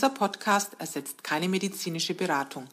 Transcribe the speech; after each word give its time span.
Dieser 0.00 0.14
Podcast 0.14 0.76
ersetzt 0.78 1.22
keine 1.22 1.46
medizinische 1.46 2.14
Beratung. 2.14 2.64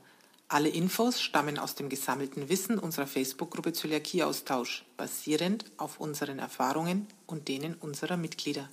Alle 0.48 0.70
Infos 0.70 1.22
stammen 1.22 1.60
aus 1.60 1.76
dem 1.76 1.90
gesammelten 1.90 2.48
Wissen 2.48 2.80
unserer 2.80 3.06
Facebook-Gruppe 3.06 3.74
Zöliakie-Austausch, 3.74 4.86
basierend 4.96 5.66
auf 5.76 6.00
unseren 6.00 6.40
Erfahrungen 6.40 7.06
und 7.26 7.50
denen 7.50 7.74
unserer 7.74 8.16
Mitglieder. 8.16 8.70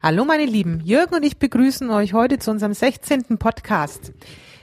Hallo 0.00 0.24
meine 0.24 0.44
Lieben, 0.44 0.82
Jürgen 0.84 1.16
und 1.16 1.24
ich 1.24 1.38
begrüßen 1.38 1.90
euch 1.90 2.12
heute 2.12 2.38
zu 2.38 2.52
unserem 2.52 2.74
16. 2.74 3.38
Podcast. 3.38 4.12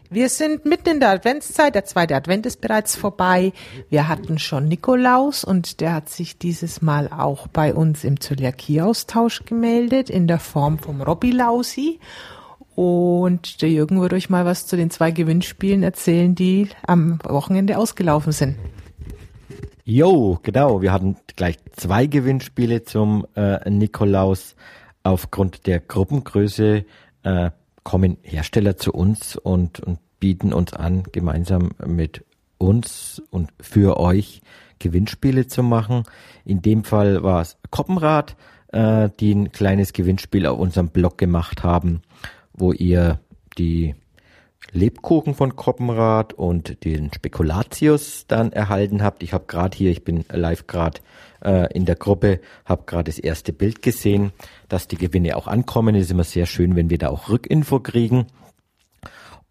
Wir 0.09 0.30
sind 0.30 0.64
mitten 0.64 0.88
in 0.88 1.00
der 1.02 1.09
Adventszeit, 1.09 1.75
der 1.75 1.84
zweite 1.84 2.16
Advent 2.16 2.46
ist 2.46 2.62
bereits 2.62 2.96
vorbei. 2.96 3.52
Wir 3.89 4.07
hatten 4.07 4.39
schon 4.39 4.70
Nikolaus 4.70 5.43
und 5.43 5.82
der 5.82 5.96
hat 5.96 6.07
sich 6.07 6.38
dieses 6.38 6.82
Mal 6.82 7.09
auch 7.09 7.50
bei 7.50 7.73
uns 7.73 8.06
im 8.06 8.21
Zöliakie-Austausch 8.21 9.43
gemeldet 9.43 10.09
in 10.09 10.28
der 10.28 10.39
Form 10.39 10.79
vom 10.79 11.01
Robby 11.01 11.32
Lausi. 11.32 12.00
Und 12.75 13.61
der 13.61 13.70
Jürgen 13.70 14.02
wird 14.02 14.14
euch 14.14 14.30
mal 14.30 14.46
was 14.46 14.66
zu 14.66 14.78
den 14.78 14.89
zwei 14.89 15.12
Gewinnspielen 15.12 15.84
erzählen, 15.84 16.36
die 16.36 16.70
am 16.88 17.20
Wochenende 17.24 17.78
ausgelaufen 17.78 18.32
sind. 18.32 18.56
Jo, 19.84 20.39
genau. 20.42 20.82
Wir 20.82 20.93
hatten 20.93 21.18
gleich 21.36 21.57
zwei 21.76 22.06
Gewinnspiele 22.06 22.84
zum 22.84 23.28
äh, 23.36 23.70
Nikolaus. 23.70 24.56
Aufgrund 25.04 25.65
der 25.65 25.79
Gruppengröße 25.79 26.86
äh, 27.24 27.52
kommen 27.84 28.18
Hersteller 28.21 28.78
zu 28.78 28.93
uns 28.93 29.36
und, 29.36 29.79
und 29.79 30.00
bieten 30.20 30.54
uns 30.54 30.74
an, 30.74 31.04
gemeinsam 31.12 31.71
mit 31.86 32.23
uns 32.59 33.22
und 33.31 33.50
für 33.59 34.00
euch 34.00 34.42
Gewinnspiele 34.78 35.48
zu 35.48 35.64
machen. 35.64 36.03
In 36.45 36.62
dem 36.62 36.84
Fall 36.84 37.23
war 37.23 37.42
es 37.42 37.58
Koppenrad, 37.72 38.36
äh, 38.72 39.10
die 39.20 39.34
ein 39.34 39.52
kleines 39.52 39.92
Gewinnspiel 39.92 40.45
auf 40.45 40.60
unserem 40.60 40.90
Blog 40.90 41.17
gemacht 41.17 41.64
haben 41.64 42.04
wo 42.54 42.72
ihr 42.72 43.20
die 43.58 43.96
Lebkuchen 44.72 45.34
von 45.34 45.56
Koppenrad 45.56 46.34
und 46.34 46.86
den 46.86 47.12
Spekulatius 47.14 48.26
dann 48.28 48.54
erhalten 48.54 49.04
habt. 49.04 49.24
Ich 49.24 49.34
habe 49.34 49.46
gerade 49.48 49.78
hier, 49.78 49.92
ich 49.92 50.04
bin 50.04 50.24
live 50.32 50.68
gerade 50.68 51.02
äh, 51.44 51.74
in 51.74 51.86
der 51.86 51.96
Gruppe, 51.96 52.40
habe 52.66 52.84
gerade 52.86 53.06
das 53.06 53.20
erste 53.20 53.54
Bild 53.54 53.82
gesehen, 53.82 54.32
dass 54.70 54.88
die 54.88 54.98
Gewinne 54.98 55.36
auch 55.36 55.48
ankommen. 55.48 55.96
Ist 55.96 56.12
immer 56.12 56.24
sehr 56.24 56.46
schön, 56.46 56.76
wenn 56.76 56.90
wir 56.90 56.98
da 56.98 57.10
auch 57.10 57.30
Rückinfo 57.30 57.80
kriegen. 57.80 58.28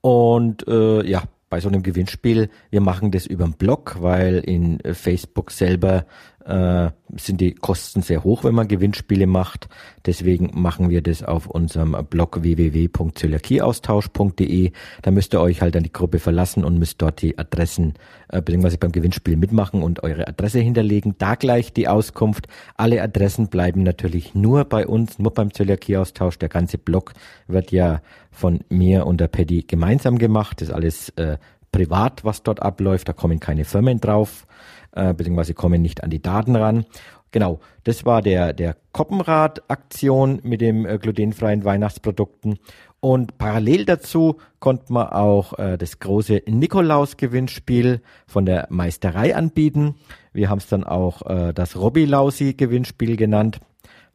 Und 0.01 0.67
äh, 0.69 1.07
ja, 1.07 1.25
bei 1.51 1.61
so 1.61 1.69
einem 1.69 1.83
Gewinnspiel, 1.83 2.49
wir 2.71 2.81
machen 2.81 3.11
das 3.11 3.27
über 3.27 3.45
den 3.45 3.55
Blog, 3.55 3.97
weil 4.01 4.39
in 4.39 4.79
Facebook 4.95 5.51
selber 5.51 6.07
äh, 6.45 6.91
sind 7.17 7.41
die 7.41 7.55
Kosten 7.55 8.03
sehr 8.03 8.23
hoch, 8.25 8.45
wenn 8.45 8.55
man 8.55 8.69
Gewinnspiele 8.69 9.27
macht. 9.27 9.71
Deswegen 10.07 10.51
machen 10.55 10.89
wir 10.89 11.03
das 11.03 11.23
auf 11.23 11.47
unserem 11.47 11.95
Blog 12.09 12.43
www.zöliakieaustausch.de. 12.43 14.73
Da 15.03 15.11
müsst 15.11 15.35
ihr 15.35 15.41
euch 15.41 15.61
halt 15.61 15.77
an 15.77 15.83
die 15.83 15.93
Gruppe 15.93 16.19
verlassen 16.19 16.65
und 16.65 16.79
müsst 16.79 17.03
dort 17.03 17.21
die 17.23 17.39
Adressen 17.39 17.95
äh, 18.29 18.41
beziehungsweise 18.41 18.79
beim 18.79 18.93
Gewinnspiel 18.93 19.37
mitmachen 19.37 19.83
und 19.83 20.03
eure 20.03 20.27
Adresse 20.29 20.61
hinterlegen. 20.61 21.17
Da 21.19 21.35
gleich 21.35 21.73
die 21.73 21.89
Auskunft. 21.89 22.47
Alle 22.77 23.03
Adressen 23.03 23.49
bleiben 23.49 23.83
natürlich 23.83 24.35
nur 24.35 24.65
bei 24.65 24.87
uns, 24.87 25.19
nur 25.19 25.35
beim 25.35 25.53
Zöliakieaustausch. 25.53 26.39
Der 26.39 26.49
ganze 26.49 26.79
Blog 26.79 27.13
wird 27.49 27.73
ja 27.73 28.01
von 28.31 28.61
mir 28.69 29.07
und 29.07 29.21
der 29.21 29.29
Paddy 29.29 29.63
gemeinsam 29.63 30.19
gemacht. 30.19 30.61
Das 30.61 30.69
ist 30.69 30.75
alles 30.75 31.09
äh, 31.11 31.39
privat, 31.73 32.25
was 32.25 32.43
dort 32.43 32.63
abläuft. 32.63 33.09
Da 33.09 33.13
kommen 33.13 33.41
keine 33.41 33.65
Firmen 33.65 34.01
drauf 34.01 34.47
äh, 34.93 35.15
beziehungsweise 35.15 35.55
kommen 35.55 35.83
nicht 35.83 36.03
an 36.03 36.11
die 36.11 36.23
Daten 36.23 36.57
ran. 36.57 36.85
Genau, 37.33 37.61
das 37.85 38.05
war 38.05 38.23
der, 38.23 38.53
der 38.53 38.77
Koppenrad-Aktion 38.93 40.41
mit 40.43 40.61
dem 40.61 40.85
äh, 40.85 40.99
glutenfreien 40.99 41.65
Weihnachtsprodukten. 41.65 42.59
Und 42.99 43.39
parallel 43.39 43.85
dazu 43.85 44.37
konnte 44.59 44.93
man 44.93 45.09
auch 45.09 45.59
äh, 45.59 45.79
das 45.79 46.01
große 46.01 46.43
Nikolaus-Gewinnspiel 46.47 48.03
von 48.27 48.47
der 48.47 48.67
Meisterei 48.71 49.35
anbieten. 49.35 49.95
Wir 50.33 50.51
haben 50.51 50.59
es 50.59 50.67
dann 50.67 50.85
auch 50.85 51.23
äh, 51.23 51.53
das 51.55 51.77
Robby-Lausi-Gewinnspiel 51.77 53.17
genannt. 53.17 53.61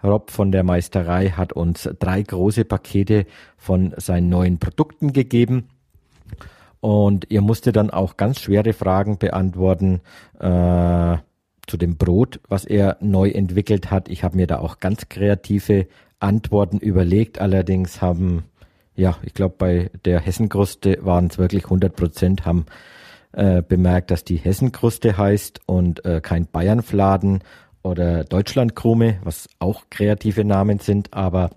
Rob 0.03 0.29
von 0.29 0.51
der 0.51 0.63
Meisterei 0.63 1.29
hat 1.29 1.53
uns 1.53 1.89
drei 1.99 2.21
große 2.21 2.65
Pakete 2.65 3.25
von 3.57 3.93
seinen 3.97 4.29
neuen 4.29 4.59
Produkten 4.59 5.13
gegeben. 5.13 5.69
Und 6.85 7.31
ihr 7.31 7.41
musstet 7.41 7.77
dann 7.77 7.89
auch 7.89 8.15
ganz 8.15 8.39
schwere 8.39 8.71
Fragen 8.71 9.17
beantworten 9.17 10.01
äh, 10.39 11.17
zu 11.65 11.77
dem 11.77 11.97
Brot, 11.97 12.39
was 12.47 12.63
er 12.63 12.97
neu 13.01 13.31
entwickelt 13.31 13.89
hat. 13.89 14.07
Ich 14.07 14.23
habe 14.23 14.37
mir 14.37 14.45
da 14.45 14.59
auch 14.59 14.79
ganz 14.79 15.09
kreative 15.09 15.87
Antworten 16.19 16.77
überlegt. 16.77 17.41
Allerdings 17.41 18.03
haben, 18.03 18.43
ja, 18.95 19.17
ich 19.23 19.33
glaube, 19.33 19.55
bei 19.57 19.89
der 20.05 20.19
Hessenkruste 20.19 20.99
waren 21.01 21.25
es 21.25 21.39
wirklich 21.39 21.63
100 21.63 21.95
Prozent, 21.95 22.45
haben 22.45 22.67
äh, 23.31 23.63
bemerkt, 23.63 24.11
dass 24.11 24.23
die 24.23 24.37
Hessenkruste 24.37 25.17
heißt 25.17 25.61
und 25.65 26.05
äh, 26.05 26.21
kein 26.21 26.45
Bayernfladen 26.45 27.39
oder 27.81 28.25
Deutschlandkrume, 28.25 29.17
was 29.23 29.49
auch 29.57 29.85
kreative 29.89 30.45
Namen 30.45 30.77
sind, 30.77 31.15
aber 31.15 31.49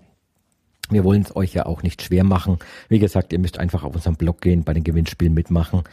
wir 0.89 1.03
wollen 1.03 1.21
es 1.21 1.35
euch 1.35 1.53
ja 1.53 1.65
auch 1.65 1.83
nicht 1.83 2.01
schwer 2.01 2.23
machen. 2.23 2.59
Wie 2.87 2.99
gesagt, 2.99 3.33
ihr 3.33 3.39
müsst 3.39 3.59
einfach 3.59 3.83
auf 3.83 3.95
unserem 3.95 4.15
Blog 4.15 4.41
gehen, 4.41 4.63
bei 4.63 4.73
den 4.73 4.83
Gewinnspielen 4.83 5.33
mitmachen 5.33 5.83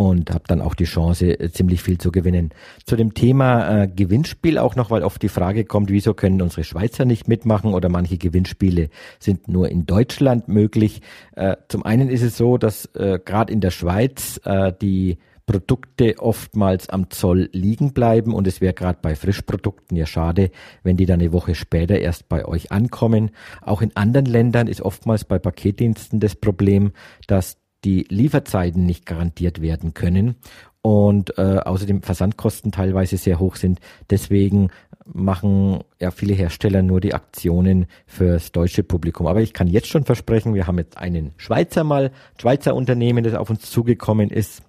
und 0.00 0.30
habt 0.30 0.48
dann 0.50 0.60
auch 0.60 0.76
die 0.76 0.84
Chance, 0.84 1.36
ziemlich 1.50 1.82
viel 1.82 1.98
zu 1.98 2.12
gewinnen. 2.12 2.50
Zu 2.86 2.94
dem 2.94 3.14
Thema 3.14 3.82
äh, 3.82 3.88
Gewinnspiel 3.88 4.56
auch 4.56 4.76
noch, 4.76 4.92
weil 4.92 5.02
oft 5.02 5.20
die 5.20 5.28
Frage 5.28 5.64
kommt, 5.64 5.90
wieso 5.90 6.14
können 6.14 6.40
unsere 6.40 6.62
Schweizer 6.62 7.04
nicht 7.04 7.26
mitmachen 7.26 7.74
oder 7.74 7.88
manche 7.88 8.16
Gewinnspiele 8.16 8.90
sind 9.18 9.48
nur 9.48 9.68
in 9.68 9.86
Deutschland 9.86 10.46
möglich. 10.46 11.02
Äh, 11.34 11.56
zum 11.66 11.84
einen 11.84 12.10
ist 12.10 12.22
es 12.22 12.36
so, 12.36 12.58
dass 12.58 12.86
äh, 12.94 13.18
gerade 13.24 13.52
in 13.52 13.60
der 13.60 13.72
Schweiz 13.72 14.40
äh, 14.44 14.72
die 14.80 15.18
Produkte 15.48 16.16
oftmals 16.18 16.90
am 16.90 17.08
Zoll 17.08 17.48
liegen 17.52 17.94
bleiben 17.94 18.34
und 18.34 18.46
es 18.46 18.60
wäre 18.60 18.74
gerade 18.74 18.98
bei 19.00 19.16
Frischprodukten 19.16 19.96
ja 19.96 20.04
schade, 20.04 20.50
wenn 20.82 20.98
die 20.98 21.06
dann 21.06 21.20
eine 21.20 21.32
Woche 21.32 21.54
später 21.54 21.98
erst 21.98 22.28
bei 22.28 22.44
euch 22.44 22.70
ankommen. 22.70 23.30
Auch 23.62 23.80
in 23.80 23.96
anderen 23.96 24.26
Ländern 24.26 24.66
ist 24.66 24.82
oftmals 24.82 25.24
bei 25.24 25.38
Paketdiensten 25.38 26.20
das 26.20 26.36
Problem, 26.36 26.92
dass 27.26 27.56
die 27.82 28.04
Lieferzeiten 28.10 28.84
nicht 28.84 29.06
garantiert 29.06 29.62
werden 29.62 29.94
können 29.94 30.36
und 30.82 31.38
äh, 31.38 31.60
außerdem 31.64 32.02
Versandkosten 32.02 32.70
teilweise 32.70 33.16
sehr 33.16 33.40
hoch 33.40 33.56
sind. 33.56 33.80
Deswegen 34.10 34.68
machen 35.06 35.80
ja 35.98 36.10
viele 36.10 36.34
Hersteller 36.34 36.82
nur 36.82 37.00
die 37.00 37.14
Aktionen 37.14 37.86
fürs 38.06 38.52
deutsche 38.52 38.82
Publikum. 38.82 39.26
Aber 39.26 39.40
ich 39.40 39.54
kann 39.54 39.66
jetzt 39.66 39.88
schon 39.88 40.04
versprechen, 40.04 40.52
wir 40.52 40.66
haben 40.66 40.76
jetzt 40.76 40.98
einen 40.98 41.32
Schweizer 41.38 41.84
mal, 41.84 42.10
Schweizer 42.38 42.74
Unternehmen, 42.74 43.24
das 43.24 43.34
auf 43.34 43.48
uns 43.48 43.70
zugekommen 43.70 44.28
ist 44.28 44.62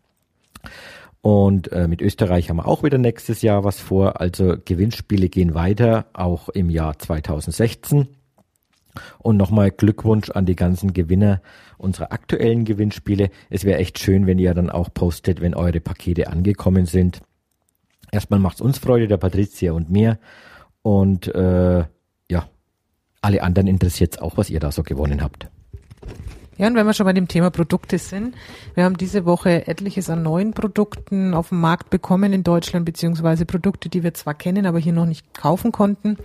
und 1.22 1.72
äh, 1.72 1.88
mit 1.88 2.02
Österreich 2.02 2.50
haben 2.50 2.58
wir 2.58 2.68
auch 2.68 2.84
wieder 2.84 2.98
nächstes 2.98 3.42
Jahr 3.42 3.64
was 3.64 3.80
vor. 3.80 4.22
Also 4.22 4.56
Gewinnspiele 4.64 5.28
gehen 5.30 5.54
weiter, 5.54 6.06
auch 6.14 6.50
im 6.50 6.70
Jahr 6.70 6.98
2016. 6.98 8.08
Und 9.20 9.38
nochmal 9.38 9.72
Glückwunsch 9.72 10.30
an 10.30 10.46
die 10.46 10.56
ganzen 10.56 10.94
Gewinner 10.94 11.42
unserer 11.78 12.12
aktuellen 12.12 12.66
Gewinnspiele. 12.66 13.30
Es 13.50 13.64
wäre 13.64 13.80
echt 13.80 14.00
schön, 14.00 14.28
wenn 14.28 14.40
ihr 14.40 14.54
dann 14.54 14.70
auch 14.70 14.94
postet, 14.94 15.42
wenn 15.42 15.56
eure 15.56 15.80
Pakete 15.80 16.28
angekommen 16.28 16.86
sind. 16.86 17.22
Erstmal 18.12 18.40
macht's 18.40 18.62
uns 18.62 18.78
Freude, 18.80 19.08
der 19.08 19.18
Patricia 19.18 19.74
und 19.74 19.90
mir. 19.90 20.20
Und 20.82 21.28
äh, 21.34 21.84
ja, 22.32 22.50
alle 23.22 23.44
anderen 23.44 23.68
interessiert 23.68 24.22
auch, 24.22 24.38
was 24.38 24.50
ihr 24.50 24.60
da 24.60 24.72
so 24.72 24.84
gewonnen 24.84 25.22
habt. 25.22 25.50
Ja, 26.60 26.68
und 26.68 26.76
wenn 26.76 26.86
wir 26.86 26.94
schon 26.94 27.06
bei 27.06 27.14
dem 27.14 27.30
Thema 27.30 27.52
Produkte 27.52 27.98
sind, 27.98 28.36
wir 28.76 28.84
haben 28.84 28.98
diese 28.98 29.24
Woche 29.26 29.66
etliches 29.66 30.10
an 30.10 30.24
neuen 30.24 30.52
Produkten 30.52 31.34
auf 31.34 31.50
dem 31.50 31.62
Markt 31.62 31.90
bekommen 31.90 32.34
in 32.34 32.44
Deutschland, 32.44 32.86
beziehungsweise 32.86 33.46
Produkte, 33.46 33.88
die 33.88 34.04
wir 34.04 34.14
zwar 34.14 34.34
kennen, 34.34 34.66
aber 34.66 34.78
hier 34.78 34.92
noch 34.92 35.06
nicht 35.06 35.34
kaufen 35.34 35.72
konnten. 35.72 36.18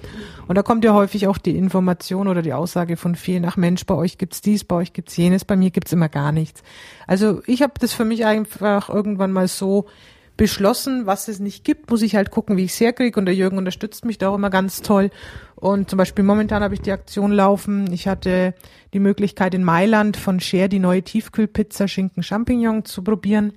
Und 0.48 0.58
da 0.58 0.64
kommt 0.64 0.84
ja 0.84 0.92
häufig 0.92 1.28
auch 1.28 1.38
die 1.38 1.56
Information 1.56 2.26
oder 2.26 2.42
die 2.42 2.52
Aussage 2.52 2.96
von 2.96 3.14
vielen, 3.14 3.44
ach 3.44 3.56
Mensch, 3.56 3.86
bei 3.86 3.94
euch 3.94 4.18
gibt's 4.18 4.40
dies, 4.40 4.64
bei 4.64 4.74
euch 4.74 4.92
gibt's 4.92 5.16
jenes, 5.16 5.44
bei 5.44 5.54
mir 5.54 5.70
gibt's 5.70 5.92
immer 5.92 6.08
gar 6.08 6.32
nichts. 6.32 6.64
Also 7.06 7.40
ich 7.46 7.62
habe 7.62 7.74
das 7.78 7.92
für 7.92 8.04
mich 8.04 8.26
einfach 8.26 8.88
irgendwann 8.88 9.30
mal 9.30 9.46
so 9.46 9.86
beschlossen, 10.36 11.06
was 11.06 11.28
es 11.28 11.38
nicht 11.38 11.64
gibt, 11.64 11.90
muss 11.90 12.02
ich 12.02 12.16
halt 12.16 12.30
gucken, 12.30 12.56
wie 12.56 12.64
ich 12.64 12.72
es 12.72 12.80
herkriege. 12.80 13.18
Und 13.18 13.26
der 13.26 13.34
Jürgen 13.34 13.58
unterstützt 13.58 14.04
mich 14.04 14.18
da 14.18 14.30
auch 14.30 14.34
immer 14.34 14.50
ganz 14.50 14.82
toll. 14.82 15.10
Und 15.54 15.88
zum 15.88 15.96
Beispiel 15.96 16.24
momentan 16.24 16.62
habe 16.62 16.74
ich 16.74 16.80
die 16.80 16.92
Aktion 16.92 17.32
laufen. 17.32 17.92
Ich 17.92 18.08
hatte 18.08 18.54
die 18.92 19.00
Möglichkeit 19.00 19.54
in 19.54 19.64
Mailand 19.64 20.16
von 20.16 20.40
Share 20.40 20.68
die 20.68 20.78
neue 20.78 21.02
Tiefkühlpizza 21.02 21.88
Schinken 21.88 22.22
Champignon 22.22 22.84
zu 22.84 23.02
probieren. 23.02 23.52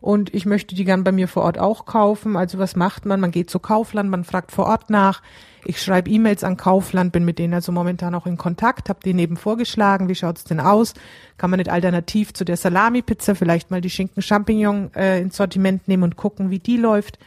Und 0.00 0.32
ich 0.34 0.46
möchte 0.46 0.74
die 0.74 0.84
gern 0.84 1.02
bei 1.02 1.12
mir 1.12 1.28
vor 1.28 1.42
Ort 1.42 1.58
auch 1.58 1.84
kaufen. 1.84 2.36
Also 2.36 2.58
was 2.58 2.76
macht 2.76 3.04
man? 3.04 3.20
Man 3.20 3.30
geht 3.30 3.50
zu 3.50 3.58
Kaufland, 3.58 4.10
man 4.10 4.24
fragt 4.24 4.52
vor 4.52 4.66
Ort 4.66 4.90
nach. 4.90 5.22
Ich 5.64 5.82
schreibe 5.82 6.10
E-Mails 6.10 6.44
an 6.44 6.56
Kaufland, 6.56 7.12
bin 7.12 7.24
mit 7.24 7.38
denen 7.38 7.54
also 7.54 7.72
momentan 7.72 8.14
auch 8.14 8.26
in 8.26 8.36
Kontakt, 8.36 8.88
habe 8.88 9.00
denen 9.00 9.18
eben 9.18 9.36
vorgeschlagen, 9.36 10.08
wie 10.08 10.14
schaut's 10.14 10.44
denn 10.44 10.60
aus? 10.60 10.94
Kann 11.36 11.50
man 11.50 11.58
nicht 11.58 11.70
alternativ 11.70 12.32
zu 12.32 12.44
der 12.44 12.56
Salami-Pizza 12.56 13.34
vielleicht 13.34 13.70
mal 13.70 13.80
die 13.80 13.90
Schinken-Champignon 13.90 14.94
äh, 14.94 15.20
ins 15.20 15.36
Sortiment 15.36 15.88
nehmen 15.88 16.04
und 16.04 16.16
gucken, 16.16 16.50
wie 16.50 16.58
die 16.58 16.76
läuft? 16.76 17.18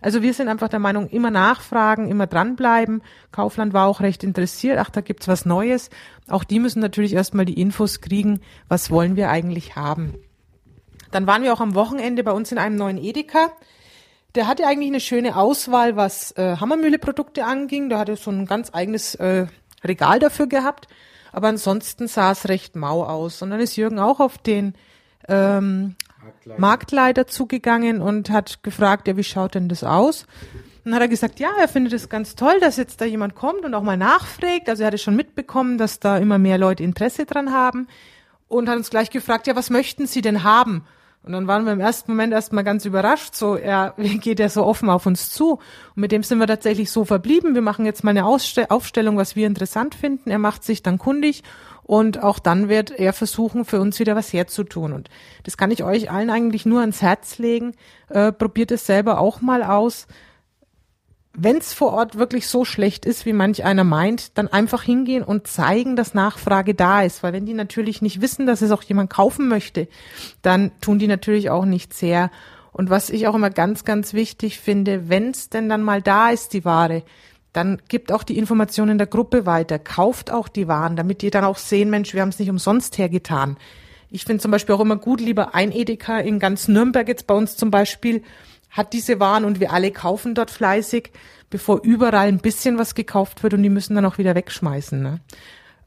Also 0.00 0.22
wir 0.22 0.32
sind 0.32 0.48
einfach 0.48 0.68
der 0.68 0.78
Meinung, 0.78 1.08
immer 1.08 1.30
nachfragen, 1.30 2.08
immer 2.08 2.26
dranbleiben. 2.26 3.02
Kaufland 3.32 3.72
war 3.72 3.88
auch 3.88 4.00
recht 4.00 4.22
interessiert. 4.22 4.78
Ach, 4.78 4.90
da 4.90 5.00
gibt's 5.00 5.26
was 5.26 5.44
Neues. 5.44 5.90
Auch 6.28 6.44
die 6.44 6.60
müssen 6.60 6.80
natürlich 6.80 7.14
erstmal 7.14 7.44
die 7.44 7.60
Infos 7.60 8.00
kriegen, 8.00 8.40
was 8.68 8.90
wollen 8.90 9.16
wir 9.16 9.28
eigentlich 9.30 9.74
haben. 9.74 10.14
Dann 11.10 11.26
waren 11.26 11.42
wir 11.42 11.52
auch 11.52 11.60
am 11.60 11.74
Wochenende 11.74 12.22
bei 12.22 12.32
uns 12.32 12.52
in 12.52 12.58
einem 12.58 12.76
neuen 12.76 12.98
Edeka. 12.98 13.50
Der 14.38 14.46
hatte 14.46 14.68
eigentlich 14.68 14.90
eine 14.90 15.00
schöne 15.00 15.34
Auswahl, 15.34 15.96
was 15.96 16.30
äh, 16.36 16.58
Hammermühle-Produkte 16.58 17.44
anging. 17.44 17.88
Der 17.88 17.98
hatte 17.98 18.14
so 18.14 18.30
ein 18.30 18.46
ganz 18.46 18.72
eigenes 18.72 19.16
äh, 19.16 19.48
Regal 19.82 20.20
dafür 20.20 20.46
gehabt. 20.46 20.86
Aber 21.32 21.48
ansonsten 21.48 22.06
sah 22.06 22.30
es 22.30 22.48
recht 22.48 22.76
mau 22.76 23.02
aus. 23.02 23.42
Und 23.42 23.50
dann 23.50 23.58
ist 23.58 23.74
Jürgen 23.74 23.98
auch 23.98 24.20
auf 24.20 24.38
den 24.38 24.74
ähm, 25.26 25.96
Marktleiter. 26.22 26.60
Marktleiter 26.60 27.26
zugegangen 27.26 28.00
und 28.00 28.30
hat 28.30 28.62
gefragt, 28.62 29.08
ja, 29.08 29.16
wie 29.16 29.24
schaut 29.24 29.56
denn 29.56 29.68
das 29.68 29.82
aus? 29.82 30.22
Und 30.84 30.92
dann 30.92 30.94
hat 30.94 31.02
er 31.02 31.08
gesagt, 31.08 31.40
ja, 31.40 31.50
er 31.58 31.66
findet 31.66 31.92
es 31.92 32.08
ganz 32.08 32.36
toll, 32.36 32.60
dass 32.60 32.76
jetzt 32.76 33.00
da 33.00 33.06
jemand 33.06 33.34
kommt 33.34 33.64
und 33.64 33.74
auch 33.74 33.82
mal 33.82 33.96
nachfragt. 33.96 34.68
Also 34.68 34.84
er 34.84 34.86
hatte 34.86 34.98
schon 34.98 35.16
mitbekommen, 35.16 35.78
dass 35.78 35.98
da 35.98 36.16
immer 36.16 36.38
mehr 36.38 36.58
Leute 36.58 36.84
Interesse 36.84 37.26
dran 37.26 37.52
haben 37.52 37.88
und 38.46 38.68
hat 38.68 38.76
uns 38.76 38.90
gleich 38.90 39.10
gefragt, 39.10 39.48
ja, 39.48 39.56
was 39.56 39.68
möchten 39.68 40.06
Sie 40.06 40.22
denn 40.22 40.44
haben? 40.44 40.84
Und 41.22 41.32
dann 41.32 41.46
waren 41.46 41.64
wir 41.64 41.72
im 41.72 41.80
ersten 41.80 42.12
Moment 42.12 42.32
erstmal 42.32 42.64
ganz 42.64 42.84
überrascht, 42.84 43.34
so, 43.34 43.56
er 43.56 43.94
geht 43.98 44.40
ja 44.40 44.48
so 44.48 44.64
offen 44.64 44.88
auf 44.88 45.06
uns 45.06 45.30
zu. 45.30 45.52
Und 45.52 45.60
mit 45.96 46.12
dem 46.12 46.22
sind 46.22 46.38
wir 46.38 46.46
tatsächlich 46.46 46.90
so 46.90 47.04
verblieben. 47.04 47.54
Wir 47.54 47.62
machen 47.62 47.84
jetzt 47.84 48.04
mal 48.04 48.10
eine 48.10 48.24
Ausste 48.24 48.70
Aufstellung, 48.70 49.16
was 49.16 49.36
wir 49.36 49.46
interessant 49.46 49.94
finden. 49.94 50.30
Er 50.30 50.38
macht 50.38 50.64
sich 50.64 50.82
dann 50.82 50.98
kundig 50.98 51.42
und 51.82 52.22
auch 52.22 52.38
dann 52.38 52.68
wird 52.68 52.90
er 52.90 53.14
versuchen, 53.14 53.64
für 53.64 53.80
uns 53.80 53.98
wieder 53.98 54.14
was 54.14 54.32
herzutun. 54.32 54.92
Und 54.92 55.08
das 55.44 55.56
kann 55.56 55.70
ich 55.70 55.84
euch 55.84 56.10
allen 56.10 56.28
eigentlich 56.28 56.66
nur 56.66 56.80
ans 56.80 57.00
Herz 57.00 57.38
legen. 57.38 57.72
Äh, 58.10 58.30
probiert 58.30 58.70
es 58.70 58.86
selber 58.86 59.18
auch 59.18 59.40
mal 59.40 59.62
aus 59.62 60.06
wenn 61.40 61.58
es 61.58 61.72
vor 61.72 61.92
Ort 61.92 62.18
wirklich 62.18 62.48
so 62.48 62.64
schlecht 62.64 63.06
ist, 63.06 63.24
wie 63.24 63.32
manch 63.32 63.64
einer 63.64 63.84
meint, 63.84 64.36
dann 64.36 64.48
einfach 64.48 64.82
hingehen 64.82 65.22
und 65.22 65.46
zeigen, 65.46 65.94
dass 65.94 66.12
Nachfrage 66.12 66.74
da 66.74 67.02
ist. 67.02 67.22
Weil 67.22 67.32
wenn 67.32 67.46
die 67.46 67.54
natürlich 67.54 68.02
nicht 68.02 68.20
wissen, 68.20 68.46
dass 68.46 68.60
es 68.60 68.72
auch 68.72 68.82
jemand 68.82 69.10
kaufen 69.10 69.46
möchte, 69.48 69.86
dann 70.42 70.72
tun 70.80 70.98
die 70.98 71.06
natürlich 71.06 71.50
auch 71.50 71.64
nicht 71.64 71.94
sehr. 71.94 72.30
Und 72.72 72.90
was 72.90 73.08
ich 73.08 73.28
auch 73.28 73.36
immer 73.36 73.50
ganz, 73.50 73.84
ganz 73.84 74.14
wichtig 74.14 74.58
finde, 74.58 75.08
wenn 75.08 75.30
es 75.30 75.48
denn 75.48 75.68
dann 75.68 75.82
mal 75.82 76.02
da 76.02 76.30
ist, 76.30 76.52
die 76.54 76.64
Ware, 76.64 77.04
dann 77.52 77.80
gibt 77.88 78.12
auch 78.12 78.24
die 78.24 78.36
Information 78.36 78.88
in 78.88 78.98
der 78.98 79.06
Gruppe 79.06 79.46
weiter, 79.46 79.78
kauft 79.78 80.32
auch 80.32 80.48
die 80.48 80.68
Waren, 80.68 80.96
damit 80.96 81.22
die 81.22 81.30
dann 81.30 81.44
auch 81.44 81.58
sehen, 81.58 81.88
Mensch, 81.88 82.14
wir 82.14 82.20
haben 82.20 82.28
es 82.28 82.38
nicht 82.38 82.50
umsonst 82.50 82.98
hergetan. 82.98 83.56
Ich 84.10 84.24
finde 84.24 84.42
zum 84.42 84.50
Beispiel 84.50 84.74
auch 84.74 84.80
immer 84.80 84.96
gut, 84.96 85.20
lieber 85.20 85.54
ein 85.54 85.70
Edeka 85.70 86.18
in 86.18 86.38
ganz 86.38 86.66
Nürnberg 86.68 87.06
jetzt 87.06 87.26
bei 87.26 87.34
uns 87.34 87.56
zum 87.56 87.70
Beispiel, 87.70 88.22
hat 88.70 88.92
diese 88.92 89.20
Waren 89.20 89.44
und 89.44 89.60
wir 89.60 89.72
alle 89.72 89.90
kaufen 89.90 90.34
dort 90.34 90.50
fleißig, 90.50 91.12
bevor 91.50 91.80
überall 91.82 92.28
ein 92.28 92.38
bisschen 92.38 92.78
was 92.78 92.94
gekauft 92.94 93.42
wird 93.42 93.54
und 93.54 93.62
die 93.62 93.70
müssen 93.70 93.94
dann 93.94 94.04
auch 94.04 94.18
wieder 94.18 94.34
wegschmeißen. 94.34 95.02
Ne? 95.02 95.20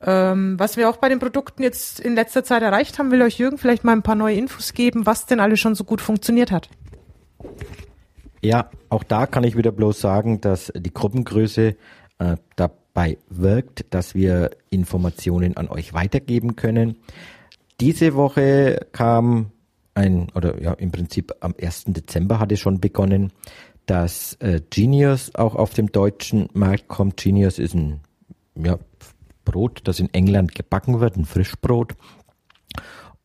Ähm, 0.01 0.59
was 0.59 0.77
wir 0.77 0.89
auch 0.89 0.97
bei 0.97 1.09
den 1.09 1.19
Produkten 1.19 1.61
jetzt 1.61 1.99
in 1.99 2.15
letzter 2.15 2.43
Zeit 2.43 2.63
erreicht 2.63 2.97
haben, 2.97 3.11
will 3.11 3.21
euch 3.21 3.37
Jürgen 3.37 3.57
vielleicht 3.57 3.83
mal 3.83 3.93
ein 3.93 4.01
paar 4.01 4.15
neue 4.15 4.35
Infos 4.35 4.73
geben, 4.73 5.05
was 5.05 5.27
denn 5.27 5.39
alles 5.39 5.59
schon 5.59 5.75
so 5.75 5.83
gut 5.83 6.01
funktioniert 6.01 6.51
hat. 6.51 6.69
Ja, 8.41 8.71
auch 8.89 9.03
da 9.03 9.27
kann 9.27 9.43
ich 9.43 9.55
wieder 9.55 9.71
bloß 9.71 10.01
sagen, 10.01 10.41
dass 10.41 10.73
die 10.75 10.93
Gruppengröße 10.93 11.75
äh, 12.17 12.35
dabei 12.55 13.19
wirkt, 13.29 13.85
dass 13.93 14.15
wir 14.15 14.51
Informationen 14.71 15.57
an 15.57 15.67
euch 15.67 15.93
weitergeben 15.93 16.55
können. 16.55 16.97
Diese 17.79 18.15
Woche 18.15 18.87
kam 18.91 19.51
ein, 19.93 20.29
oder 20.35 20.61
ja, 20.61 20.73
im 20.73 20.91
Prinzip 20.91 21.33
am 21.41 21.53
1. 21.61 21.85
Dezember 21.87 22.39
hat 22.39 22.51
es 22.51 22.59
schon 22.59 22.79
begonnen, 22.79 23.31
dass 23.85 24.35
äh, 24.35 24.61
Genius 24.69 25.35
auch 25.35 25.55
auf 25.55 25.73
dem 25.73 25.91
deutschen 25.91 26.49
Markt 26.53 26.87
kommt. 26.87 27.17
Genius 27.17 27.59
ist 27.59 27.73
ein 27.73 28.01
ja, 28.55 28.77
Brot, 29.43 29.81
das 29.85 29.99
in 29.99 30.13
England 30.13 30.55
gebacken 30.55 30.99
wird, 30.99 31.17
ein 31.17 31.25
Frischbrot. 31.25 31.95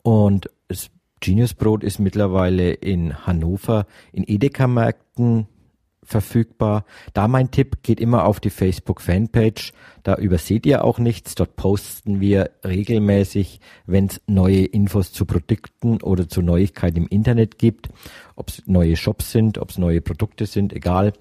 Und 0.02 0.50
das 0.68 0.90
Genius 1.20 1.54
Brot 1.54 1.84
ist 1.84 1.98
mittlerweile 1.98 2.72
in 2.72 3.26
Hannover 3.26 3.86
in 4.12 4.24
Edeka-Märkten 4.26 5.46
verfügbar. 6.06 6.84
Da 7.12 7.28
mein 7.28 7.50
Tipp, 7.50 7.82
geht 7.82 8.00
immer 8.00 8.24
auf 8.24 8.40
die 8.40 8.50
Facebook-Fanpage. 8.50 9.72
Da 10.02 10.14
überseht 10.14 10.64
ihr 10.64 10.84
auch 10.84 10.98
nichts. 10.98 11.34
Dort 11.34 11.56
posten 11.56 12.20
wir 12.20 12.50
regelmäßig, 12.64 13.60
wenn 13.86 14.06
es 14.06 14.20
neue 14.26 14.64
Infos 14.64 15.12
zu 15.12 15.26
Produkten 15.26 16.00
oder 16.00 16.28
zu 16.28 16.40
Neuigkeiten 16.40 16.98
im 16.98 17.08
Internet 17.08 17.58
gibt. 17.58 17.90
Ob 18.36 18.48
es 18.48 18.62
neue 18.66 18.96
Shops 18.96 19.32
sind, 19.32 19.58
ob 19.58 19.70
es 19.70 19.78
neue 19.78 20.00
Produkte 20.00 20.46
sind, 20.46 20.72
egal. 20.72 21.12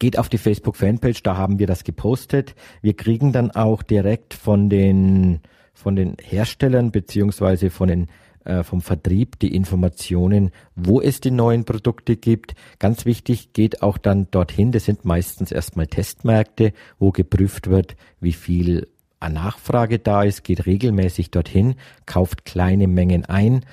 Geht 0.00 0.18
auf 0.18 0.28
die 0.28 0.38
Facebook-Fanpage, 0.38 1.22
da 1.22 1.36
haben 1.36 1.60
wir 1.60 1.68
das 1.68 1.84
gepostet. 1.84 2.56
Wir 2.82 2.94
kriegen 2.94 3.32
dann 3.32 3.52
auch 3.52 3.82
direkt 3.82 4.34
von 4.34 4.68
den, 4.68 5.40
von 5.72 5.94
den 5.94 6.16
Herstellern 6.20 6.90
beziehungsweise 6.90 7.70
von 7.70 7.88
den 7.88 8.08
äh, 8.44 8.62
vom 8.62 8.80
Vertrieb 8.80 9.38
die 9.38 9.54
Informationen, 9.54 10.50
wo 10.74 11.00
es 11.00 11.20
die 11.20 11.30
neuen 11.30 11.64
Produkte 11.64 12.16
gibt. 12.16 12.54
Ganz 12.78 13.04
wichtig, 13.04 13.52
geht 13.52 13.82
auch 13.82 13.98
dann 13.98 14.28
dorthin. 14.30 14.72
Das 14.72 14.84
sind 14.84 15.04
meistens 15.04 15.52
erstmal 15.52 15.86
Testmärkte, 15.86 16.72
wo 16.98 17.10
geprüft 17.10 17.68
wird, 17.68 17.96
wie 18.20 18.32
viel 18.32 18.88
Nachfrage 19.28 19.98
da 19.98 20.22
ist, 20.22 20.44
geht 20.44 20.66
regelmäßig 20.66 21.30
dorthin, 21.30 21.76
kauft 22.06 22.44
kleine 22.44 22.88
Mengen 22.88 23.24
ein. 23.24 23.64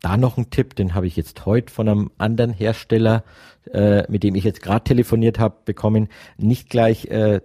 Da 0.00 0.16
noch 0.16 0.38
ein 0.38 0.50
Tipp, 0.50 0.76
den 0.76 0.94
habe 0.94 1.06
ich 1.06 1.16
jetzt 1.16 1.44
heute 1.44 1.72
von 1.72 1.88
einem 1.88 2.10
anderen 2.16 2.52
Hersteller, 2.52 3.22
äh, 3.72 4.10
mit 4.10 4.22
dem 4.22 4.34
ich 4.34 4.44
jetzt 4.44 4.62
gerade 4.62 4.84
telefoniert 4.84 5.38
habe, 5.38 5.56
bekommen. 5.64 6.08
Nicht 6.38 6.70
gleich 6.70 7.06
äh, 7.06 7.40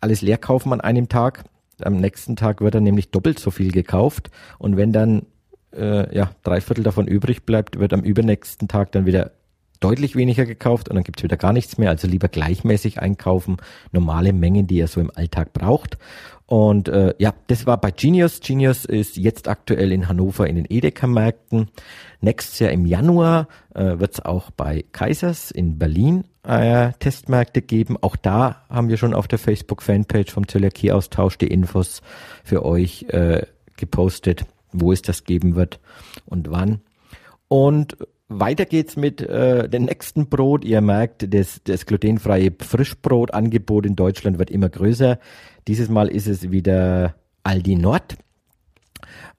alles 0.00 0.22
leer 0.22 0.38
kaufen 0.38 0.72
an 0.72 0.80
einem 0.80 1.08
Tag. 1.08 1.44
Am 1.82 1.96
nächsten 1.96 2.36
Tag 2.36 2.60
wird 2.60 2.74
dann 2.74 2.84
nämlich 2.84 3.10
doppelt 3.10 3.38
so 3.38 3.50
viel 3.50 3.72
gekauft. 3.72 4.30
Und 4.58 4.76
wenn 4.76 4.92
dann 4.92 5.26
äh, 5.76 6.14
ja, 6.16 6.30
drei 6.42 6.60
Viertel 6.60 6.84
davon 6.84 7.06
übrig 7.06 7.44
bleibt, 7.44 7.78
wird 7.78 7.92
am 7.92 8.02
übernächsten 8.02 8.68
Tag 8.68 8.92
dann 8.92 9.06
wieder 9.06 9.32
deutlich 9.80 10.14
weniger 10.14 10.44
gekauft 10.44 10.88
und 10.88 10.94
dann 10.94 11.04
gibt's 11.04 11.22
wieder 11.22 11.36
gar 11.36 11.52
nichts 11.52 11.78
mehr. 11.78 11.90
Also 11.90 12.06
lieber 12.06 12.28
gleichmäßig 12.28 13.00
einkaufen, 13.00 13.56
normale 13.92 14.32
Mengen, 14.32 14.66
die 14.66 14.76
ihr 14.76 14.88
so 14.88 15.00
im 15.00 15.10
Alltag 15.14 15.52
braucht. 15.52 15.98
Und 16.46 16.88
äh, 16.88 17.14
ja, 17.18 17.32
das 17.46 17.64
war 17.66 17.80
bei 17.80 17.90
Genius. 17.92 18.40
Genius 18.40 18.84
ist 18.84 19.16
jetzt 19.16 19.48
aktuell 19.48 19.92
in 19.92 20.08
Hannover 20.08 20.48
in 20.48 20.56
den 20.56 20.66
Edeka-Märkten. 20.68 21.70
Nächstes 22.20 22.58
Jahr 22.58 22.72
im 22.72 22.86
Januar 22.86 23.46
äh, 23.74 23.98
wird 23.98 24.26
auch 24.26 24.50
bei 24.50 24.84
Kaisers 24.90 25.52
in 25.52 25.78
Berlin 25.78 26.24
äh, 26.42 26.92
Testmärkte 26.98 27.62
geben. 27.62 27.96
Auch 28.00 28.16
da 28.16 28.64
haben 28.68 28.88
wir 28.88 28.96
schon 28.96 29.14
auf 29.14 29.28
der 29.28 29.38
Facebook-Fanpage 29.38 30.32
vom 30.32 30.48
Zöliakie-Austausch 30.48 31.38
die 31.38 31.46
Infos 31.46 32.02
für 32.42 32.64
euch 32.64 33.04
äh, 33.10 33.46
gepostet 33.76 34.44
wo 34.72 34.92
es 34.92 35.02
das 35.02 35.24
geben 35.24 35.54
wird 35.54 35.80
und 36.26 36.50
wann. 36.50 36.80
Und 37.48 37.96
weiter 38.28 38.64
geht's 38.64 38.96
mit 38.96 39.20
äh, 39.20 39.68
dem 39.68 39.86
nächsten 39.86 40.28
Brot. 40.28 40.64
Ihr 40.64 40.80
merkt, 40.80 41.34
das, 41.34 41.60
das 41.64 41.84
glutenfreie 41.84 42.52
Frischbrotangebot 42.56 43.86
in 43.86 43.96
Deutschland 43.96 44.38
wird 44.38 44.50
immer 44.50 44.68
größer. 44.68 45.18
Dieses 45.66 45.88
Mal 45.88 46.08
ist 46.08 46.28
es 46.28 46.50
wieder 46.50 47.16
Aldi 47.42 47.74
Nord. 47.74 48.16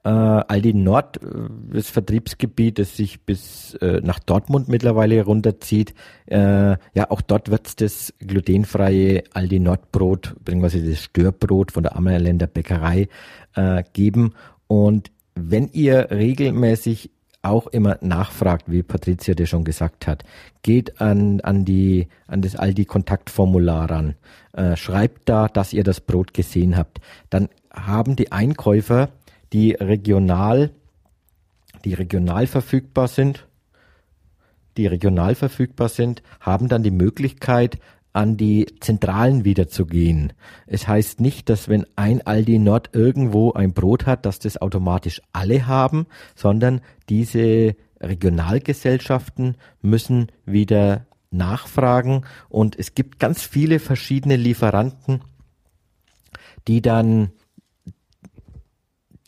Äh, 0.04 0.10
Aldi 0.10 0.74
Nord, 0.74 1.22
äh, 1.22 1.26
das 1.72 1.88
Vertriebsgebiet, 1.88 2.78
das 2.78 2.94
sich 2.96 3.24
bis 3.24 3.74
äh, 3.80 4.02
nach 4.02 4.18
Dortmund 4.18 4.68
mittlerweile 4.68 5.24
runterzieht. 5.24 5.94
Äh, 6.26 6.76
ja, 6.94 7.10
auch 7.10 7.22
dort 7.22 7.50
wird's 7.50 7.76
das 7.76 8.12
glutenfreie 8.18 9.24
Aldi 9.32 9.60
Nord 9.60 9.90
Brot, 9.92 10.34
beziehungsweise 10.40 10.86
das 10.86 11.02
Störbrot 11.02 11.72
von 11.72 11.82
der 11.82 11.96
Ammerländer 11.96 12.46
Bäckerei 12.46 13.08
äh, 13.54 13.84
geben. 13.94 14.34
Und 14.66 15.10
wenn 15.34 15.68
ihr 15.68 16.10
regelmäßig 16.10 17.10
auch 17.42 17.66
immer 17.66 17.98
nachfragt, 18.00 18.70
wie 18.70 18.82
Patricia 18.82 19.34
dir 19.34 19.46
schon 19.46 19.64
gesagt 19.64 20.06
hat, 20.06 20.24
geht 20.62 21.00
an, 21.00 21.40
an 21.40 21.64
die, 21.64 22.08
an 22.28 22.40
das 22.40 22.54
Aldi 22.54 22.84
Kontaktformular 22.84 23.90
ran, 23.90 24.14
äh, 24.52 24.76
schreibt 24.76 25.28
da, 25.28 25.48
dass 25.48 25.72
ihr 25.72 25.82
das 25.82 26.00
Brot 26.00 26.34
gesehen 26.34 26.76
habt. 26.76 27.00
Dann 27.30 27.48
haben 27.72 28.14
die 28.14 28.30
Einkäufer, 28.30 29.10
die 29.52 29.72
regional, 29.72 30.70
die 31.84 31.94
regional 31.94 32.46
verfügbar 32.46 33.08
sind, 33.08 33.48
die 34.76 34.86
regional 34.86 35.34
verfügbar 35.34 35.88
sind, 35.88 36.22
haben 36.40 36.68
dann 36.68 36.82
die 36.82 36.92
Möglichkeit, 36.92 37.78
an 38.12 38.36
die 38.36 38.66
Zentralen 38.80 39.44
wiederzugehen. 39.44 40.32
Es 40.66 40.86
heißt 40.86 41.20
nicht, 41.20 41.48
dass 41.48 41.68
wenn 41.68 41.86
ein 41.96 42.26
Aldi 42.26 42.58
Nord 42.58 42.90
irgendwo 42.92 43.52
ein 43.52 43.72
Brot 43.72 44.06
hat, 44.06 44.26
dass 44.26 44.38
das 44.38 44.60
automatisch 44.60 45.22
alle 45.32 45.66
haben, 45.66 46.06
sondern 46.34 46.80
diese 47.08 47.74
Regionalgesellschaften 48.00 49.56
müssen 49.80 50.30
wieder 50.44 51.06
nachfragen 51.30 52.24
und 52.48 52.78
es 52.78 52.94
gibt 52.94 53.18
ganz 53.18 53.42
viele 53.42 53.78
verschiedene 53.78 54.36
Lieferanten, 54.36 55.22
die 56.68 56.82
dann 56.82 57.30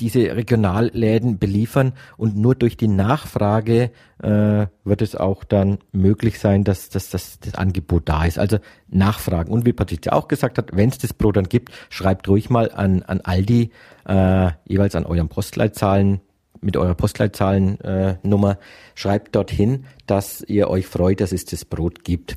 diese 0.01 0.35
Regionalläden 0.35 1.39
beliefern 1.39 1.93
und 2.17 2.37
nur 2.37 2.55
durch 2.55 2.77
die 2.77 2.89
Nachfrage 2.89 3.91
äh, 4.23 4.67
wird 4.85 5.03
es 5.03 5.15
auch 5.15 5.45
dann 5.45 5.79
möglich 5.93 6.39
sein, 6.41 6.65
dass, 6.65 6.89
dass, 6.89 7.11
dass 7.11 7.39
das 7.41 7.55
Angebot 7.55 8.09
da 8.09 8.25
ist. 8.25 8.39
Also 8.39 8.59
nachfragen. 8.89 9.53
Und 9.53 9.67
wie 9.67 9.73
Patricia 9.73 10.13
auch 10.13 10.29
gesagt 10.29 10.59
hat, 10.59 10.71
wenn 10.73 10.89
es 10.89 10.99
das 10.99 11.13
Brot 11.13 11.37
dann 11.37 11.49
gibt, 11.49 11.73
schreibt 11.91 12.29
ruhig 12.29 12.51
mal 12.51 12.71
an, 12.73 13.03
an 13.03 13.21
Aldi, 13.21 13.71
äh, 14.07 14.51
jeweils 14.67 14.97
an 14.97 15.07
euren 15.07 15.29
Postleitzahlen, 15.29 16.21
mit 16.61 16.77
eurer 16.77 16.95
Postleitzahlen-Nummer, 16.95 18.53
äh, 18.53 18.57
schreibt 18.95 19.37
dorthin, 19.37 19.85
dass 20.07 20.43
ihr 20.43 20.71
euch 20.71 20.87
freut, 20.87 21.21
dass 21.21 21.33
es 21.33 21.45
das 21.45 21.65
Brot 21.65 22.05
gibt. 22.05 22.37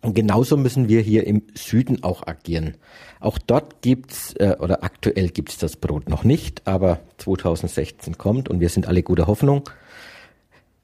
Und 0.00 0.14
genauso 0.14 0.56
müssen 0.56 0.88
wir 0.88 1.00
hier 1.00 1.26
im 1.26 1.42
Süden 1.54 2.04
auch 2.04 2.26
agieren. 2.26 2.76
Auch 3.20 3.38
dort 3.38 3.82
gibt's 3.82 4.32
äh, 4.34 4.56
oder 4.60 4.84
aktuell 4.84 5.28
gibt's 5.28 5.58
das 5.58 5.76
Brot 5.76 6.08
noch 6.08 6.22
nicht, 6.22 6.66
aber 6.68 7.00
2016 7.18 8.16
kommt 8.16 8.48
und 8.48 8.60
wir 8.60 8.68
sind 8.68 8.86
alle 8.86 9.02
guter 9.02 9.26
Hoffnung. 9.26 9.68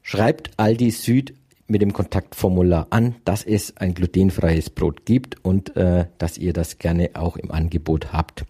Schreibt 0.02 0.50
Aldi 0.56 0.90
Süd 0.90 1.34
mit 1.66 1.80
dem 1.80 1.92
Kontaktformular 1.92 2.88
an, 2.90 3.14
dass 3.24 3.44
es 3.44 3.76
ein 3.76 3.94
glutenfreies 3.94 4.70
Brot 4.70 5.06
gibt 5.06 5.44
und 5.44 5.76
äh, 5.76 6.06
dass 6.18 6.36
ihr 6.36 6.52
das 6.52 6.78
gerne 6.78 7.10
auch 7.14 7.36
im 7.36 7.50
Angebot 7.52 8.12
habt. 8.12 8.44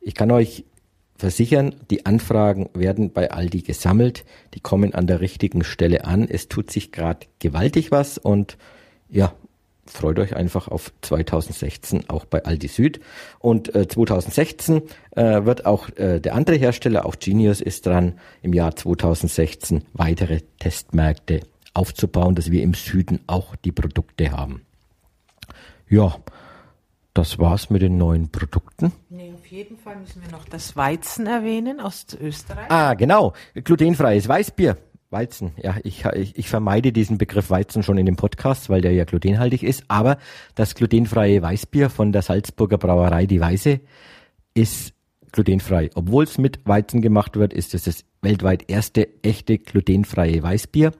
Ich 0.00 0.14
kann 0.14 0.30
euch 0.30 0.64
versichern, 1.16 1.74
die 1.90 2.06
Anfragen 2.06 2.68
werden 2.74 3.12
bei 3.12 3.30
Aldi 3.30 3.62
gesammelt, 3.62 4.24
die 4.54 4.60
kommen 4.60 4.94
an 4.94 5.06
der 5.06 5.20
richtigen 5.20 5.62
Stelle 5.62 6.04
an. 6.04 6.26
Es 6.28 6.48
tut 6.48 6.70
sich 6.70 6.90
gerade 6.90 7.26
gewaltig 7.38 7.90
was 7.90 8.18
und 8.18 8.58
ja, 9.08 9.32
freut 9.90 10.18
euch 10.18 10.36
einfach 10.36 10.68
auf 10.68 10.92
2016 11.02 12.08
auch 12.08 12.24
bei 12.24 12.44
Aldi 12.44 12.68
Süd. 12.68 13.00
Und 13.38 13.74
äh, 13.74 13.88
2016 13.88 14.82
äh, 15.12 15.44
wird 15.44 15.66
auch 15.66 15.88
äh, 15.96 16.20
der 16.20 16.34
andere 16.34 16.56
Hersteller, 16.56 17.06
auch 17.06 17.16
Genius 17.18 17.60
ist 17.60 17.86
dran, 17.86 18.18
im 18.42 18.52
Jahr 18.52 18.74
2016 18.74 19.84
weitere 19.92 20.40
Testmärkte 20.58 21.40
aufzubauen, 21.74 22.34
dass 22.34 22.50
wir 22.50 22.62
im 22.62 22.74
Süden 22.74 23.20
auch 23.26 23.56
die 23.56 23.72
Produkte 23.72 24.32
haben. 24.32 24.62
Ja, 25.88 26.16
das 27.14 27.38
war's 27.38 27.70
mit 27.70 27.80
den 27.80 27.96
neuen 27.96 28.30
Produkten. 28.30 28.92
Nee, 29.08 29.32
auf 29.34 29.46
jeden 29.46 29.78
Fall 29.78 29.96
müssen 29.96 30.22
wir 30.22 30.30
noch 30.30 30.44
das 30.44 30.76
Weizen 30.76 31.26
erwähnen 31.26 31.80
aus 31.80 32.06
Österreich. 32.20 32.70
Ah, 32.70 32.94
genau. 32.94 33.32
Glutenfreies 33.54 34.28
Weißbier. 34.28 34.76
Weizen, 35.16 35.52
ja, 35.62 35.76
ich, 35.82 36.04
ich, 36.04 36.36
ich 36.36 36.48
vermeide 36.48 36.92
diesen 36.92 37.16
Begriff 37.16 37.48
Weizen 37.48 37.82
schon 37.82 37.96
in 37.96 38.04
dem 38.04 38.16
Podcast, 38.16 38.68
weil 38.68 38.82
der 38.82 38.92
ja 38.92 39.04
glutenhaltig 39.04 39.62
ist, 39.62 39.84
aber 39.88 40.18
das 40.54 40.74
glutenfreie 40.74 41.40
Weißbier 41.40 41.88
von 41.88 42.12
der 42.12 42.20
Salzburger 42.20 42.76
Brauerei 42.76 43.24
Die 43.24 43.40
Weiße 43.40 43.80
ist 44.52 44.92
glutenfrei. 45.32 45.90
Obwohl 45.94 46.24
es 46.24 46.36
mit 46.36 46.60
Weizen 46.66 47.00
gemacht 47.00 47.36
wird, 47.36 47.54
ist 47.54 47.72
es 47.74 47.84
das 47.84 48.04
weltweit 48.20 48.68
erste 48.68 49.08
echte 49.22 49.56
glutenfreie 49.56 50.42
Weißbier. 50.42 50.92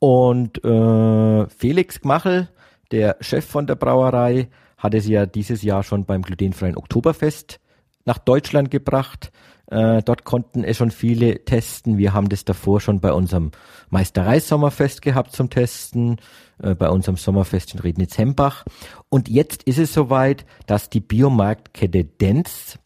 Und 0.00 0.64
äh, 0.64 1.46
Felix 1.48 2.00
Gmachel, 2.00 2.48
der 2.90 3.16
Chef 3.20 3.44
von 3.44 3.68
der 3.68 3.76
Brauerei, 3.76 4.48
hat 4.78 4.94
es 4.94 5.06
ja 5.06 5.26
dieses 5.26 5.62
Jahr 5.62 5.82
schon 5.82 6.04
beim 6.04 6.22
glutenfreien 6.22 6.76
Oktoberfest 6.76 7.60
nach 8.04 8.18
Deutschland 8.18 8.70
gebracht. 8.70 9.30
Äh, 9.66 10.02
dort 10.02 10.24
konnten 10.24 10.62
es 10.62 10.76
schon 10.76 10.90
viele 10.90 11.44
testen. 11.44 11.98
Wir 11.98 12.12
haben 12.12 12.28
das 12.28 12.44
davor 12.44 12.80
schon 12.80 13.00
bei 13.00 13.12
unserem 13.12 13.50
Meisterei-Sommerfest 13.90 15.02
gehabt 15.02 15.32
zum 15.32 15.50
Testen, 15.50 16.16
äh, 16.62 16.74
bei 16.74 16.90
unserem 16.90 17.16
Sommerfest 17.16 17.74
in 17.74 17.80
Rednitz-Hembach. 17.80 18.64
Und 19.08 19.28
jetzt 19.28 19.62
ist 19.62 19.78
es 19.78 19.94
soweit, 19.94 20.44
dass 20.66 20.90
die 20.90 21.00
Biomarktkette 21.00 22.04
Dents, 22.04 22.78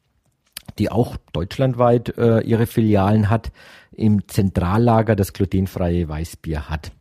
die 0.78 0.90
auch 0.90 1.16
deutschlandweit 1.32 2.16
äh, 2.16 2.40
ihre 2.40 2.66
Filialen 2.66 3.28
hat, 3.28 3.50
im 3.92 4.28
Zentrallager 4.28 5.16
das 5.16 5.32
glutenfreie 5.32 6.08
Weißbier 6.08 6.68
hat. 6.68 6.92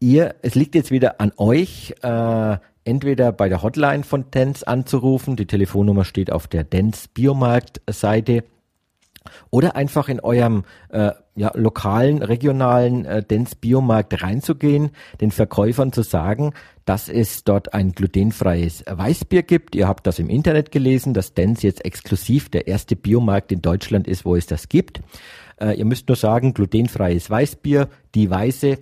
Ihr, 0.00 0.34
es 0.42 0.54
liegt 0.54 0.74
jetzt 0.74 0.90
wieder 0.90 1.20
an 1.20 1.32
euch, 1.36 1.94
äh, 2.02 2.56
entweder 2.84 3.30
bei 3.32 3.48
der 3.48 3.62
Hotline 3.62 4.02
von 4.02 4.30
Dents 4.30 4.64
anzurufen, 4.64 5.36
die 5.36 5.46
Telefonnummer 5.46 6.04
steht 6.04 6.32
auf 6.32 6.48
der 6.48 6.64
Dents 6.64 7.08
Biomarkt-Seite, 7.08 8.44
oder 9.50 9.76
einfach 9.76 10.08
in 10.08 10.20
eurem 10.20 10.64
äh, 10.90 11.12
ja, 11.34 11.50
lokalen, 11.54 12.22
regionalen 12.22 13.04
äh, 13.04 13.22
Dens 13.22 13.54
Biomarkt 13.54 14.22
reinzugehen, 14.22 14.90
den 15.20 15.30
Verkäufern 15.30 15.92
zu 15.92 16.02
sagen, 16.02 16.52
dass 16.84 17.08
es 17.08 17.44
dort 17.44 17.74
ein 17.74 17.92
glutenfreies 17.92 18.84
Weißbier 18.88 19.42
gibt. 19.42 19.74
Ihr 19.74 19.88
habt 19.88 20.06
das 20.06 20.18
im 20.18 20.28
Internet 20.28 20.72
gelesen, 20.72 21.14
dass 21.14 21.34
Dens 21.34 21.62
jetzt 21.62 21.84
exklusiv 21.84 22.48
der 22.50 22.66
erste 22.66 22.96
Biomarkt 22.96 23.52
in 23.52 23.62
Deutschland 23.62 24.06
ist, 24.06 24.24
wo 24.24 24.36
es 24.36 24.46
das 24.46 24.68
gibt. 24.68 25.00
Äh, 25.60 25.74
ihr 25.78 25.84
müsst 25.84 26.08
nur 26.08 26.16
sagen, 26.16 26.54
glutenfreies 26.54 27.30
Weißbier, 27.30 27.88
die 28.14 28.30
Weiße, 28.30 28.78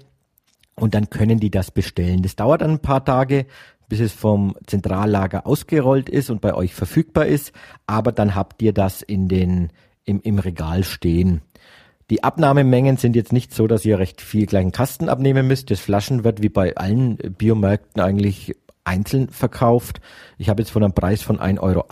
und 0.77 0.95
dann 0.95 1.11
können 1.11 1.39
die 1.39 1.51
das 1.51 1.71
bestellen. 1.71 2.23
Das 2.23 2.37
dauert 2.37 2.63
ein 2.63 2.79
paar 2.79 3.05
Tage, 3.05 3.47
bis 3.89 4.01
es 4.01 4.13
vom 4.13 4.57
Zentrallager 4.67 5.47
ausgerollt 5.47 6.09
ist 6.09 6.31
und 6.31 6.41
bei 6.41 6.55
euch 6.55 6.75
verfügbar 6.75 7.27
ist, 7.27 7.53
aber 7.87 8.13
dann 8.13 8.35
habt 8.35 8.63
ihr 8.63 8.73
das 8.73 9.03
in 9.03 9.29
den 9.29 9.71
im, 10.05 10.21
im 10.23 10.39
Regal 10.39 10.85
stehen. 10.85 11.43
Die 12.11 12.25
Abnahmemengen 12.25 12.97
sind 12.97 13.15
jetzt 13.15 13.33
nicht 13.33 13.55
so, 13.55 13.69
dass 13.69 13.85
ihr 13.85 14.01
recht 14.01 14.21
viel 14.21 14.47
kleinen 14.47 14.73
Kasten 14.73 15.09
abnehmen 15.09 15.47
müsst. 15.47 15.71
Das 15.71 15.79
Flaschen 15.79 16.25
wird 16.25 16.43
wie 16.43 16.49
bei 16.49 16.77
allen 16.77 17.17
Biomärkten 17.17 18.03
eigentlich 18.03 18.57
einzeln 18.83 19.29
verkauft. 19.29 20.01
Ich 20.37 20.49
habe 20.49 20.63
jetzt 20.63 20.71
von 20.73 20.83
einem 20.83 20.95
Preis 20.95 21.23
von 21.23 21.39
1,80 21.39 21.61
Euro 21.61 21.85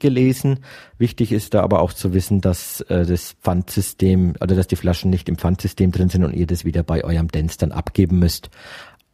gelesen. 0.00 0.60
Wichtig 0.98 1.30
ist 1.30 1.54
da 1.54 1.62
aber 1.62 1.80
auch 1.80 1.92
zu 1.92 2.12
wissen, 2.12 2.40
dass 2.40 2.80
äh, 2.82 3.06
das 3.06 3.34
Pfandsystem 3.34 4.34
oder 4.40 4.56
dass 4.56 4.66
die 4.66 4.76
Flaschen 4.76 5.10
nicht 5.10 5.28
im 5.28 5.36
Pfandsystem 5.36 5.92
drin 5.92 6.08
sind 6.08 6.24
und 6.24 6.34
ihr 6.34 6.46
das 6.46 6.64
wieder 6.64 6.82
bei 6.82 7.04
eurem 7.04 7.28
Dens 7.28 7.58
dann 7.58 7.70
abgeben 7.70 8.18
müsst. 8.18 8.50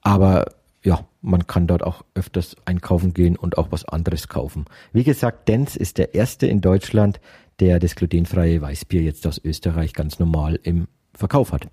Aber 0.01 0.47
ja, 0.83 1.07
man 1.21 1.47
kann 1.47 1.67
dort 1.67 1.83
auch 1.83 2.05
öfters 2.15 2.57
einkaufen 2.65 3.13
gehen 3.13 3.37
und 3.37 3.59
auch 3.59 3.73
was 3.73 3.85
anderes 3.85 4.29
kaufen. 4.29 4.65
Wie 4.93 5.05
gesagt, 5.05 5.49
Dens 5.49 5.77
ist 5.77 5.99
der 5.99 6.15
erste 6.15 6.47
in 6.47 6.61
Deutschland, 6.61 7.21
der 7.61 7.79
das 7.79 7.95
glutenfreie 7.95 8.61
Weißbier 8.61 9.03
jetzt 9.03 9.27
aus 9.27 9.41
Österreich 9.43 9.93
ganz 9.93 10.19
normal 10.19 10.59
im 10.63 10.89
Verkauf 11.15 11.53
hat. 11.53 11.69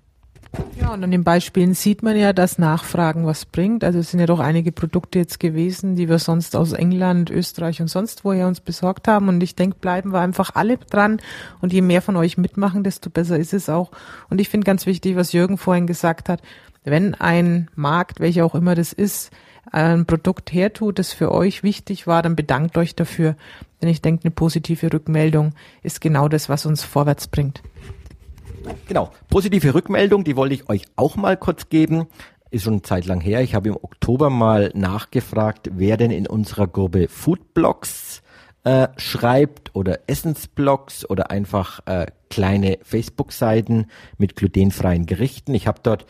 Ja, 0.80 0.92
und 0.92 1.04
an 1.04 1.10
den 1.10 1.24
Beispielen 1.24 1.74
sieht 1.74 2.02
man 2.02 2.16
ja, 2.16 2.32
dass 2.32 2.58
Nachfragen 2.58 3.26
was 3.26 3.44
bringt. 3.44 3.84
Also 3.84 3.98
es 3.98 4.10
sind 4.10 4.20
ja 4.20 4.26
doch 4.26 4.40
einige 4.40 4.72
Produkte 4.72 5.18
jetzt 5.18 5.40
gewesen, 5.40 5.96
die 5.96 6.08
wir 6.08 6.18
sonst 6.18 6.56
aus 6.56 6.72
England, 6.72 7.30
Österreich 7.30 7.80
und 7.80 7.88
sonst 7.88 8.24
woher 8.24 8.46
uns 8.46 8.60
besorgt 8.60 9.08
haben. 9.08 9.28
Und 9.28 9.42
ich 9.42 9.54
denke, 9.54 9.78
bleiben 9.80 10.12
wir 10.12 10.20
einfach 10.20 10.54
alle 10.54 10.78
dran. 10.78 11.18
Und 11.60 11.72
je 11.72 11.82
mehr 11.82 12.02
von 12.02 12.16
euch 12.16 12.38
mitmachen, 12.38 12.84
desto 12.84 13.10
besser 13.10 13.38
ist 13.38 13.52
es 13.52 13.68
auch. 13.68 13.90
Und 14.30 14.40
ich 14.40 14.48
finde 14.48 14.64
ganz 14.64 14.86
wichtig, 14.86 15.16
was 15.16 15.32
Jürgen 15.32 15.58
vorhin 15.58 15.86
gesagt 15.86 16.28
hat. 16.28 16.40
Wenn 16.84 17.14
ein 17.14 17.68
Markt, 17.74 18.20
welcher 18.20 18.44
auch 18.44 18.54
immer 18.54 18.74
das 18.74 18.92
ist, 18.92 19.30
ein 19.70 20.06
Produkt 20.06 20.52
hertut, 20.52 20.98
das 20.98 21.12
für 21.12 21.32
euch 21.32 21.62
wichtig 21.62 22.06
war, 22.06 22.22
dann 22.22 22.36
bedankt 22.36 22.78
euch 22.78 22.94
dafür. 22.94 23.36
Denn 23.80 23.88
ich 23.88 24.02
denke, 24.02 24.24
eine 24.24 24.30
positive 24.30 24.92
Rückmeldung 24.92 25.52
ist 25.82 26.00
genau 26.00 26.28
das, 26.28 26.48
was 26.48 26.66
uns 26.66 26.82
vorwärts 26.82 27.28
bringt. 27.28 27.62
Genau, 28.88 29.10
positive 29.28 29.74
Rückmeldung, 29.74 30.24
die 30.24 30.36
wollte 30.36 30.54
ich 30.54 30.68
euch 30.68 30.84
auch 30.96 31.16
mal 31.16 31.36
kurz 31.36 31.68
geben. 31.68 32.06
Ist 32.50 32.64
schon 32.64 32.74
eine 32.74 32.82
Zeit 32.82 33.06
lang 33.06 33.20
her. 33.20 33.42
Ich 33.42 33.54
habe 33.54 33.68
im 33.68 33.76
Oktober 33.76 34.30
mal 34.30 34.70
nachgefragt, 34.74 35.70
wer 35.74 35.96
denn 35.96 36.10
in 36.10 36.26
unserer 36.26 36.66
Gruppe 36.66 37.08
Foodblogs 37.08 38.22
äh, 38.64 38.88
schreibt 38.96 39.74
oder 39.74 40.00
Essensblogs 40.06 41.08
oder 41.08 41.30
einfach 41.30 41.80
äh, 41.86 42.06
kleine 42.30 42.78
Facebook-Seiten 42.82 43.86
mit 44.18 44.36
glutenfreien 44.36 45.06
Gerichten. 45.06 45.54
Ich 45.54 45.66
habe 45.66 45.80
dort 45.82 46.06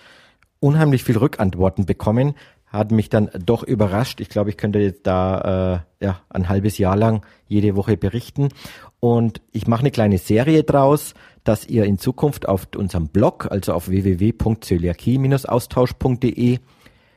unheimlich 0.61 1.05
viel 1.05 1.19
Rückantworten 1.19 1.85
bekommen 1.87 2.35
hat 2.77 2.93
mich 2.93 3.09
dann 3.09 3.31
doch 3.45 3.63
überrascht. 3.63 4.21
Ich 4.21 4.29
glaube, 4.29 4.51
ich 4.51 4.57
könnte 4.57 4.79
jetzt 4.79 5.07
da 5.07 5.85
äh, 6.01 6.05
ja 6.05 6.21
ein 6.29 6.49
halbes 6.49 6.79
Jahr 6.79 6.97
lang 6.97 7.25
jede 7.49 7.77
Woche 7.77 7.97
berichten. 7.97 8.49
Und 9.01 9.41
ich 9.53 9.67
mache 9.67 9.81
eine 9.81 9.91
kleine 9.91 10.19
Serie 10.19 10.63
draus, 10.65 11.15
dass 11.45 11.67
ihr 11.67 11.85
in 11.85 11.99
Zukunft 11.99 12.49
auf 12.49 12.69
unserem 12.77 13.09
Blog, 13.09 13.49
also 13.51 13.73
auf 13.73 13.89
www.zöliakie-austausch.de, 13.89 16.59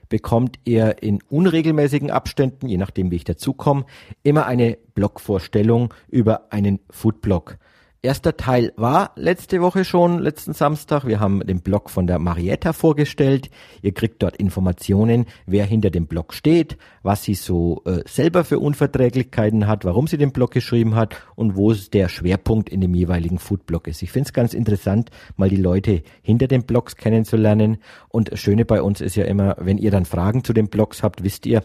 bekommt 0.09 0.59
ihr 0.65 1.01
in 1.01 1.19
unregelmäßigen 1.29 2.11
Abständen, 2.11 2.67
je 2.67 2.77
nachdem 2.77 3.11
wie 3.11 3.17
ich 3.17 3.23
dazukomme, 3.23 3.85
immer 4.23 4.45
eine 4.45 4.77
Blogvorstellung 4.95 5.93
über 6.09 6.51
einen 6.51 6.79
Foodblog. 6.89 7.57
Erster 8.01 8.37
Teil 8.37 8.71
war 8.77 9.11
letzte 9.17 9.59
Woche 9.59 9.83
schon, 9.83 10.19
letzten 10.19 10.53
Samstag. 10.53 11.05
Wir 11.05 11.19
haben 11.19 11.45
den 11.45 11.59
Blog 11.59 11.89
von 11.89 12.07
der 12.07 12.17
Marietta 12.17 12.71
vorgestellt. 12.71 13.49
Ihr 13.81 13.93
kriegt 13.93 14.23
dort 14.23 14.37
Informationen, 14.37 15.25
wer 15.45 15.65
hinter 15.65 15.89
dem 15.89 16.07
Blog 16.07 16.33
steht, 16.33 16.77
was 17.03 17.25
sie 17.25 17.33
so 17.33 17.81
äh, 17.83 17.99
selber 18.07 18.45
für 18.45 18.59
Unverträglichkeiten 18.59 19.67
hat, 19.67 19.83
warum 19.83 20.07
sie 20.07 20.17
den 20.17 20.31
Blog 20.31 20.51
geschrieben 20.51 20.95
hat 20.95 21.21
und 21.35 21.57
wo 21.57 21.73
der 21.73 22.07
Schwerpunkt 22.07 22.69
in 22.69 22.79
dem 22.79 22.95
jeweiligen 22.95 23.37
Foodblog 23.37 23.89
ist. 23.89 24.01
Ich 24.01 24.13
finde 24.13 24.27
es 24.27 24.33
ganz 24.33 24.53
interessant, 24.53 25.09
mal 25.35 25.49
die 25.49 25.57
Leute 25.57 26.01
hinter 26.21 26.47
den 26.47 26.63
Blogs 26.63 26.95
kennenzulernen. 26.95 27.79
Und 28.07 28.31
das 28.31 28.39
Schöne 28.39 28.63
bei 28.63 28.81
uns 28.81 29.01
ist 29.01 29.17
ja 29.17 29.25
immer, 29.25 29.57
wenn 29.59 29.77
ihr 29.77 29.91
dann 29.91 30.05
Fragen 30.05 30.45
zu 30.45 30.53
den 30.53 30.69
Blogs 30.69 31.03
habt, 31.03 31.25
wisst 31.25 31.45
ihr, 31.45 31.63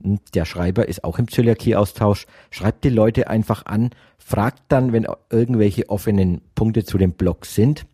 der 0.00 0.44
Schreiber 0.44 0.88
ist 0.88 1.04
auch 1.04 1.18
im 1.18 1.28
Zöliakie-Austausch. 1.28 2.26
Schreibt 2.50 2.84
die 2.84 2.90
Leute 2.90 3.28
einfach 3.28 3.66
an, 3.66 3.90
fragt 4.18 4.62
dann, 4.68 4.92
wenn 4.92 5.06
irgendwelche 5.30 5.88
offenen 5.88 6.40
Punkte 6.54 6.84
zu 6.84 6.98
dem 6.98 7.12
Blog 7.12 7.46
sind, 7.46 7.86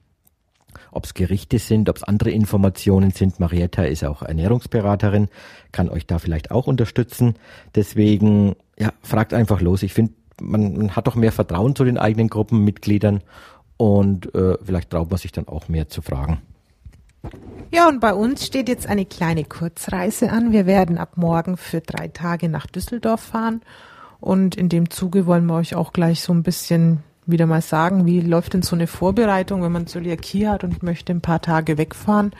ob 0.93 1.05
es 1.05 1.15
Gerichte 1.15 1.59
sind, 1.59 1.89
ob 1.89 1.97
es 1.97 2.03
andere 2.03 2.31
Informationen 2.31 3.11
sind. 3.11 3.41
Marietta 3.41 3.85
ist 3.85 4.05
auch 4.05 4.23
Ernährungsberaterin, 4.23 5.29
kann 5.73 5.89
euch 5.89 6.07
da 6.07 6.19
vielleicht 6.19 6.51
auch 6.51 6.67
unterstützen. 6.67 7.35
Deswegen, 7.75 8.57
ja, 8.79 8.93
fragt 9.03 9.35
einfach 9.35 9.61
los. 9.61 9.83
Ich 9.83 9.93
finde, 9.93 10.13
man, 10.41 10.77
man, 10.77 10.97
hat 10.97 11.07
doch 11.07 11.17
mehr 11.17 11.33
Vertrauen 11.33 11.77
zu 11.77 11.85
den 11.85 11.99
eigenen 11.99 12.29
Gruppenmitgliedern 12.29 13.23
und 13.77 14.35
äh, 14.35 14.57
vielleicht 14.63 14.91
traut 14.91 15.11
man 15.11 15.19
sich 15.19 15.33
dann 15.33 15.49
auch 15.49 15.69
mehr 15.69 15.89
zu 15.89 16.03
fragen. 16.03 16.41
Ja, 17.73 17.89
und 17.89 18.01
bei 18.01 18.13
uns 18.13 18.47
steht 18.47 18.69
jetzt 18.69 18.87
eine 18.87 19.07
kleine 19.07 19.45
Kurzreise 19.45 20.31
an. 20.31 20.53
Wir 20.53 20.67
werden 20.67 20.99
ab 20.99 21.17
morgen 21.17 21.57
für 21.57 21.81
drei 21.81 22.09
Tage 22.09 22.49
nach 22.49 22.67
Düsseldorf 22.67 23.21
fahren. 23.21 23.63
Und 24.21 24.57
in 24.57 24.69
dem 24.69 24.91
Zuge 24.91 25.27
wollen 25.27 25.47
wir 25.47 25.55
euch 25.55 25.75
auch 25.75 25.93
gleich 25.93 26.23
so 26.23 26.33
ein 26.33 26.43
bisschen 26.43 27.03
wieder 27.27 27.47
mal 27.47 27.63
sagen, 27.63 28.07
wie 28.07 28.21
läuft 28.21 28.55
denn 28.55 28.63
so 28.63 28.75
eine 28.75 28.87
Vorbereitung, 28.87 29.63
wenn 29.63 29.73
man 29.73 29.87
Zöliakie 29.87 30.49
hat 30.49 30.65
und 30.65 30.83
möchte 30.83 31.13
ein 31.13 31.21
paar 31.21 31.41
Tage 31.41 31.79
wegfahren. 31.79 32.33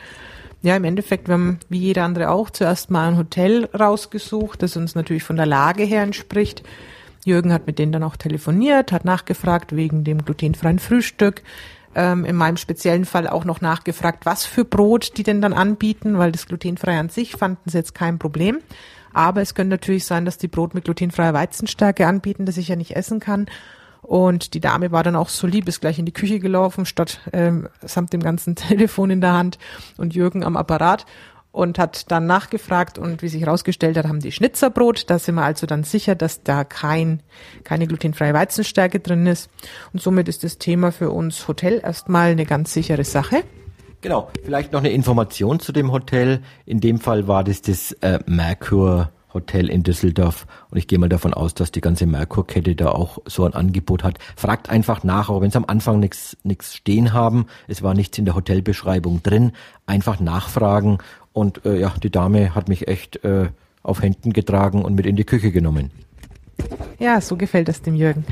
Ja, 0.61 0.75
im 0.75 0.83
Endeffekt, 0.83 1.27
wir 1.27 1.33
haben 1.33 1.59
wie 1.69 1.79
jeder 1.79 2.03
andere 2.03 2.29
auch 2.29 2.49
zuerst 2.49 2.91
mal 2.91 3.07
ein 3.07 3.17
Hotel 3.17 3.65
rausgesucht, 3.65 4.61
das 4.61 4.77
uns 4.77 4.93
natürlich 4.93 5.23
von 5.23 5.37
der 5.37 5.47
Lage 5.47 5.83
her 5.83 6.03
entspricht. 6.03 6.63
Jürgen 7.25 7.53
hat 7.53 7.67
mit 7.67 7.79
denen 7.79 7.91
dann 7.91 8.03
auch 8.03 8.15
telefoniert, 8.15 8.91
hat 8.91 9.05
nachgefragt 9.05 9.75
wegen 9.75 10.03
dem 10.03 10.23
glutenfreien 10.23 10.79
Frühstück. 10.79 11.41
Ähm, 11.93 12.23
in 12.23 12.35
meinem 12.37 12.57
speziellen 12.57 13.03
Fall 13.03 13.27
auch 13.27 13.43
noch 13.43 13.59
nachgefragt, 13.59 14.25
was 14.25 14.45
für 14.45 14.63
Brot 14.63 15.17
die 15.17 15.23
denn 15.23 15.41
dann 15.41 15.53
anbieten, 15.53 16.17
weil 16.17 16.31
das 16.31 16.45
glutenfrei 16.45 16.97
an 16.97 17.09
sich 17.09 17.33
fanden 17.33 17.69
sie 17.69 17.77
jetzt 17.77 17.93
kein 17.93 18.17
Problem. 18.17 18.59
Aber 19.13 19.41
es 19.41 19.55
könnte 19.55 19.71
natürlich 19.71 20.05
sein, 20.05 20.23
dass 20.23 20.37
die 20.37 20.47
Brot 20.47 20.73
mit 20.73 20.85
glutenfreier 20.85 21.33
Weizenstärke 21.33 22.07
anbieten, 22.07 22.45
das 22.45 22.57
ich 22.57 22.69
ja 22.69 22.77
nicht 22.77 22.95
essen 22.95 23.19
kann. 23.19 23.47
Und 24.01 24.53
die 24.53 24.61
Dame 24.61 24.91
war 24.91 25.03
dann 25.03 25.15
auch 25.15 25.29
so 25.29 25.47
lieb, 25.47 25.67
ist 25.67 25.81
gleich 25.81 25.99
in 25.99 26.05
die 26.05 26.13
Küche 26.13 26.39
gelaufen, 26.39 26.85
statt 26.85 27.19
ähm, 27.33 27.67
samt 27.81 28.13
dem 28.13 28.21
ganzen 28.21 28.55
Telefon 28.55 29.11
in 29.11 29.21
der 29.21 29.33
Hand 29.33 29.57
und 29.97 30.15
Jürgen 30.15 30.43
am 30.43 30.57
Apparat 30.57 31.05
und 31.51 31.77
hat 31.77 32.11
dann 32.11 32.25
nachgefragt 32.25 32.97
und 32.97 33.21
wie 33.21 33.27
sich 33.27 33.41
herausgestellt 33.41 33.97
hat, 33.97 34.07
haben 34.07 34.19
die 34.19 34.31
Schnitzerbrot. 34.31 35.09
Da 35.09 35.19
sind 35.19 35.35
wir 35.35 35.43
also 35.43 35.67
dann 35.67 35.83
sicher, 35.83 36.15
dass 36.15 36.43
da 36.43 36.63
kein, 36.63 37.21
keine 37.63 37.87
glutenfreie 37.87 38.33
Weizenstärke 38.33 38.99
drin 38.99 39.27
ist. 39.27 39.49
Und 39.93 40.01
somit 40.01 40.27
ist 40.29 40.43
das 40.43 40.57
Thema 40.57 40.91
für 40.91 41.11
uns 41.11 41.47
Hotel 41.47 41.81
erstmal 41.83 42.31
eine 42.31 42.45
ganz 42.45 42.73
sichere 42.73 43.03
Sache. 43.03 43.43
Genau, 44.01 44.29
vielleicht 44.43 44.71
noch 44.71 44.79
eine 44.79 44.91
Information 44.91 45.59
zu 45.59 45.71
dem 45.71 45.91
Hotel. 45.91 46.41
In 46.65 46.79
dem 46.79 46.99
Fall 46.99 47.27
war 47.27 47.43
das 47.43 47.61
das 47.61 47.91
äh, 48.01 48.19
Merkur 48.25 49.11
Hotel 49.33 49.69
in 49.69 49.83
Düsseldorf. 49.83 50.45
Und 50.69 50.77
ich 50.77 50.87
gehe 50.87 50.99
mal 50.99 51.09
davon 51.09 51.33
aus, 51.33 51.53
dass 51.53 51.71
die 51.71 51.81
ganze 51.81 52.05
Merkur-Kette 52.05 52.75
da 52.75 52.89
auch 52.89 53.19
so 53.25 53.45
ein 53.45 53.53
Angebot 53.53 54.03
hat. 54.03 54.17
Fragt 54.35 54.69
einfach 54.69 55.03
nach, 55.03 55.29
auch 55.29 55.41
wenn 55.41 55.51
sie 55.51 55.57
am 55.57 55.65
Anfang 55.65 55.99
nichts 55.99 56.37
stehen 56.75 57.13
haben. 57.13 57.45
Es 57.67 57.81
war 57.81 57.93
nichts 57.93 58.17
in 58.17 58.25
der 58.25 58.35
Hotelbeschreibung 58.35 59.23
drin. 59.23 59.53
Einfach 59.85 60.19
nachfragen. 60.19 60.99
Und 61.33 61.65
äh, 61.65 61.79
ja, 61.79 61.93
die 62.01 62.09
Dame 62.09 62.55
hat 62.55 62.67
mich 62.67 62.87
echt 62.87 63.23
äh, 63.23 63.49
auf 63.83 64.01
Händen 64.01 64.33
getragen 64.33 64.83
und 64.83 64.95
mit 64.95 65.05
in 65.05 65.15
die 65.15 65.23
Küche 65.23 65.51
genommen. 65.51 65.91
Ja, 66.99 67.21
so 67.21 67.37
gefällt 67.37 67.69
es 67.69 67.81
dem 67.81 67.95
Jürgen. 67.95 68.25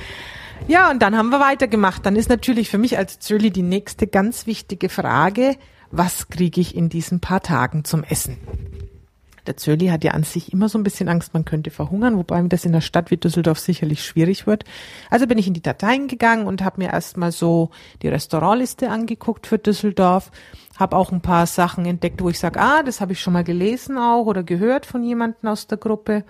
Ja, 0.68 0.92
und 0.92 1.02
dann 1.02 1.18
haben 1.18 1.30
wir 1.30 1.40
weitergemacht. 1.40 2.06
Dann 2.06 2.16
ist 2.16 2.30
natürlich 2.30 2.70
für 2.70 2.78
mich 2.78 2.98
als 2.98 3.20
Zöli 3.20 3.50
die 3.52 3.64
nächste 3.64 4.08
ganz 4.08 4.46
wichtige 4.46 4.90
Frage, 4.90 5.56
was 5.92 6.30
kriege 6.30 6.62
ich 6.62 6.76
in 6.76 6.90
diesen 6.90 7.20
paar 7.20 7.42
Tagen 7.42 7.84
zum 7.84 8.04
Essen? 8.04 8.38
Der 9.48 9.58
Zöli 9.58 9.88
hat 9.88 10.04
ja 10.04 10.12
an 10.12 10.22
sich 10.22 10.54
immer 10.54 10.70
so 10.70 10.78
ein 10.78 10.84
bisschen 10.84 11.10
Angst, 11.10 11.34
man 11.34 11.44
könnte 11.44 11.72
verhungern, 11.72 12.18
wobei 12.18 12.40
mir 12.40 12.50
das 12.50 12.66
in 12.66 12.72
der 12.72 12.82
Stadt 12.82 13.10
wie 13.10 13.18
Düsseldorf 13.18 13.58
sicherlich 13.58 14.06
schwierig 14.06 14.46
wird. 14.46 14.64
Also 15.10 15.26
bin 15.26 15.40
ich 15.40 15.48
in 15.48 15.56
die 15.56 15.64
Dateien 15.64 16.08
gegangen 16.08 16.46
und 16.46 16.64
habe 16.64 16.82
mir 16.82 16.92
erstmal 16.92 17.32
so 17.32 17.72
die 18.04 18.10
Restaurantliste 18.10 18.92
angeguckt 18.92 19.48
für 19.48 19.58
Düsseldorf, 19.58 20.30
habe 20.80 20.96
auch 20.96 21.12
ein 21.12 21.22
paar 21.22 21.46
Sachen 21.46 21.86
entdeckt, 21.86 22.24
wo 22.24 22.30
ich 22.30 22.40
sage, 22.40 22.60
ah, 22.60 22.82
das 22.84 23.02
habe 23.02 23.12
ich 23.12 23.22
schon 23.22 23.34
mal 23.34 23.44
gelesen 23.44 23.98
auch 23.98 24.26
oder 24.26 24.44
gehört 24.44 24.86
von 24.86 25.04
jemandem 25.04 25.50
aus 25.50 25.68
der 25.68 25.78
Gruppe 25.78 26.24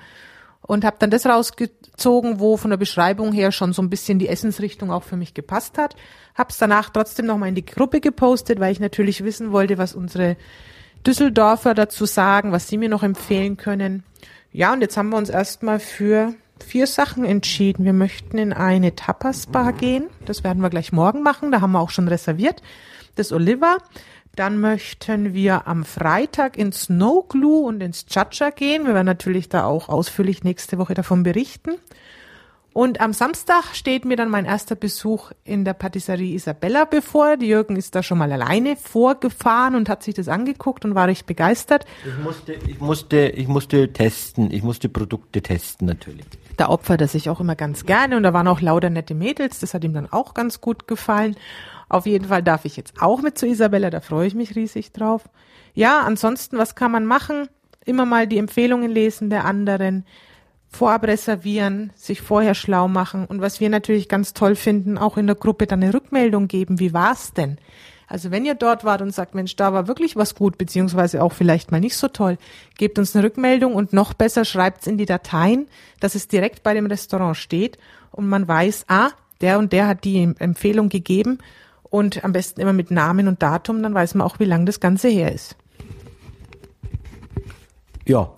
und 0.61 0.83
habe 0.83 0.97
dann 0.99 1.11
das 1.11 1.25
rausgezogen, 1.25 2.39
wo 2.39 2.57
von 2.57 2.71
der 2.71 2.77
Beschreibung 2.77 3.31
her 3.31 3.51
schon 3.51 3.73
so 3.73 3.81
ein 3.81 3.89
bisschen 3.89 4.19
die 4.19 4.27
Essensrichtung 4.27 4.91
auch 4.91 5.03
für 5.03 5.17
mich 5.17 5.33
gepasst 5.33 5.77
hat. 5.77 5.95
Hab's 6.35 6.57
danach 6.57 6.89
trotzdem 6.89 7.27
nochmal 7.27 7.49
in 7.49 7.55
die 7.55 7.65
Gruppe 7.65 8.01
gepostet, 8.01 8.59
weil 8.59 8.71
ich 8.71 8.79
natürlich 8.79 9.23
wissen 9.23 9.51
wollte, 9.51 9.77
was 9.77 9.93
unsere 9.93 10.35
Düsseldorfer 11.05 11.75
dazu 11.75 12.05
sagen, 12.05 12.51
was 12.51 12.67
sie 12.67 12.77
mir 12.77 12.89
noch 12.89 13.03
empfehlen 13.03 13.55
können. 13.55 14.03
Ja, 14.51 14.73
und 14.73 14.81
jetzt 14.81 14.97
haben 14.97 15.09
wir 15.09 15.17
uns 15.17 15.29
erstmal 15.29 15.79
für 15.79 16.33
vier 16.63 16.87
Sachen 16.87 17.23
entschieden. 17.23 17.85
Wir 17.85 17.93
möchten 17.93 18.37
in 18.37 18.51
eine 18.51 18.95
Tapas-Bar 18.95 19.73
gehen. 19.73 20.07
Das 20.25 20.43
werden 20.43 20.61
wir 20.61 20.69
gleich 20.69 20.91
morgen 20.91 21.23
machen. 21.23 21.51
Da 21.51 21.61
haben 21.61 21.71
wir 21.71 21.79
auch 21.79 21.91
schon 21.91 22.07
reserviert. 22.07 22.61
Das 23.15 23.31
Oliver. 23.31 23.77
Dann 24.35 24.59
möchten 24.59 25.33
wir 25.33 25.67
am 25.67 25.83
Freitag 25.83 26.57
ins 26.57 26.83
Snow 26.83 27.27
Glue 27.27 27.65
und 27.65 27.81
ins 27.81 28.05
Chacha 28.05 28.51
gehen. 28.51 28.85
Wir 28.85 28.93
werden 28.93 29.05
natürlich 29.05 29.49
da 29.49 29.65
auch 29.65 29.89
ausführlich 29.89 30.43
nächste 30.43 30.77
Woche 30.77 30.93
davon 30.93 31.23
berichten. 31.23 31.71
Und 32.71 33.01
am 33.01 33.13
Samstag 33.13 33.75
steht 33.75 34.05
mir 34.05 34.15
dann 34.15 34.29
mein 34.29 34.45
erster 34.45 34.75
Besuch 34.75 35.31
in 35.43 35.65
der 35.65 35.73
Patisserie 35.73 36.35
Isabella 36.35 36.85
bevor. 36.85 37.35
Die 37.35 37.47
Jürgen 37.47 37.75
ist 37.75 37.95
da 37.95 38.03
schon 38.03 38.19
mal 38.19 38.31
alleine 38.31 38.75
vorgefahren 38.75 39.75
und 39.75 39.89
hat 39.89 40.03
sich 40.03 40.13
das 40.13 40.27
angeguckt 40.27 40.85
und 40.85 40.93
war 40.93 41.07
recht 41.07 41.25
begeistert. 41.25 41.85
Ich 42.05 42.23
musste, 42.23 42.53
ich 42.53 42.79
musste, 42.79 43.27
ich 43.27 43.47
musste 43.47 43.91
testen. 43.91 44.51
Ich 44.51 44.61
musste 44.61 44.87
Produkte 44.87 45.41
testen 45.41 45.87
natürlich. 45.87 46.25
Da 46.57 46.69
opfert 46.69 47.01
er 47.01 47.07
sich 47.07 47.29
auch 47.29 47.39
immer 47.39 47.55
ganz 47.55 47.85
gerne 47.85 48.15
und 48.15 48.23
da 48.23 48.33
waren 48.33 48.47
auch 48.47 48.61
lauter 48.61 48.89
nette 48.89 49.15
Mädels. 49.15 49.59
Das 49.59 49.73
hat 49.73 49.83
ihm 49.83 49.93
dann 49.93 50.11
auch 50.11 50.33
ganz 50.33 50.61
gut 50.61 50.87
gefallen. 50.87 51.35
Auf 51.89 52.05
jeden 52.05 52.25
Fall 52.25 52.43
darf 52.43 52.65
ich 52.65 52.77
jetzt 52.77 53.01
auch 53.01 53.21
mit 53.21 53.37
zu 53.37 53.47
Isabella. 53.47 53.89
Da 53.89 53.99
freue 53.99 54.27
ich 54.27 54.35
mich 54.35 54.55
riesig 54.55 54.93
drauf. 54.93 55.23
Ja, 55.73 56.01
ansonsten, 56.01 56.57
was 56.57 56.75
kann 56.75 56.91
man 56.91 57.05
machen? 57.05 57.49
Immer 57.83 58.05
mal 58.05 58.27
die 58.27 58.37
Empfehlungen 58.37 58.91
lesen 58.91 59.29
der 59.29 59.45
anderen 59.45 60.05
vorab 60.71 61.03
reservieren, 61.03 61.91
sich 61.95 62.21
vorher 62.21 62.53
schlau 62.53 62.87
machen 62.87 63.25
und 63.25 63.41
was 63.41 63.59
wir 63.59 63.69
natürlich 63.69 64.07
ganz 64.07 64.33
toll 64.33 64.55
finden, 64.55 64.99
auch 64.99 65.17
in 65.17 65.25
der 65.25 65.35
Gruppe 65.35 65.65
dann 65.65 65.81
eine 65.81 65.93
Rückmeldung 65.93 66.47
geben. 66.47 66.79
Wie 66.79 66.93
war's 66.93 67.33
denn? 67.33 67.57
Also 68.07 68.31
wenn 68.31 68.45
ihr 68.45 68.55
dort 68.55 68.83
wart 68.83 69.01
und 69.01 69.13
sagt, 69.13 69.35
Mensch, 69.35 69.55
da 69.55 69.73
war 69.73 69.87
wirklich 69.87 70.15
was 70.15 70.35
gut, 70.35 70.57
beziehungsweise 70.57 71.23
auch 71.23 71.33
vielleicht 71.33 71.71
mal 71.71 71.79
nicht 71.79 71.95
so 71.95 72.07
toll, 72.07 72.37
gebt 72.77 72.97
uns 72.97 73.15
eine 73.15 73.25
Rückmeldung 73.25 73.75
und 73.75 73.93
noch 73.93 74.13
besser 74.13 74.45
schreibt's 74.45 74.87
in 74.87 74.97
die 74.97 75.05
Dateien, 75.05 75.67
dass 75.99 76.15
es 76.15 76.27
direkt 76.27 76.63
bei 76.63 76.73
dem 76.73 76.87
Restaurant 76.87 77.37
steht 77.37 77.77
und 78.11 78.27
man 78.27 78.47
weiß, 78.47 78.85
ah, 78.87 79.09
der 79.41 79.59
und 79.59 79.73
der 79.73 79.87
hat 79.87 80.03
die 80.03 80.33
Empfehlung 80.39 80.89
gegeben 80.89 81.39
und 81.89 82.23
am 82.23 82.31
besten 82.31 82.61
immer 82.61 82.73
mit 82.73 82.91
Namen 82.91 83.27
und 83.27 83.41
Datum, 83.41 83.83
dann 83.83 83.93
weiß 83.93 84.15
man 84.15 84.25
auch, 84.25 84.39
wie 84.39 84.45
lang 84.45 84.65
das 84.65 84.79
Ganze 84.79 85.07
her 85.07 85.31
ist. 85.33 85.55
Ja, 88.05 88.31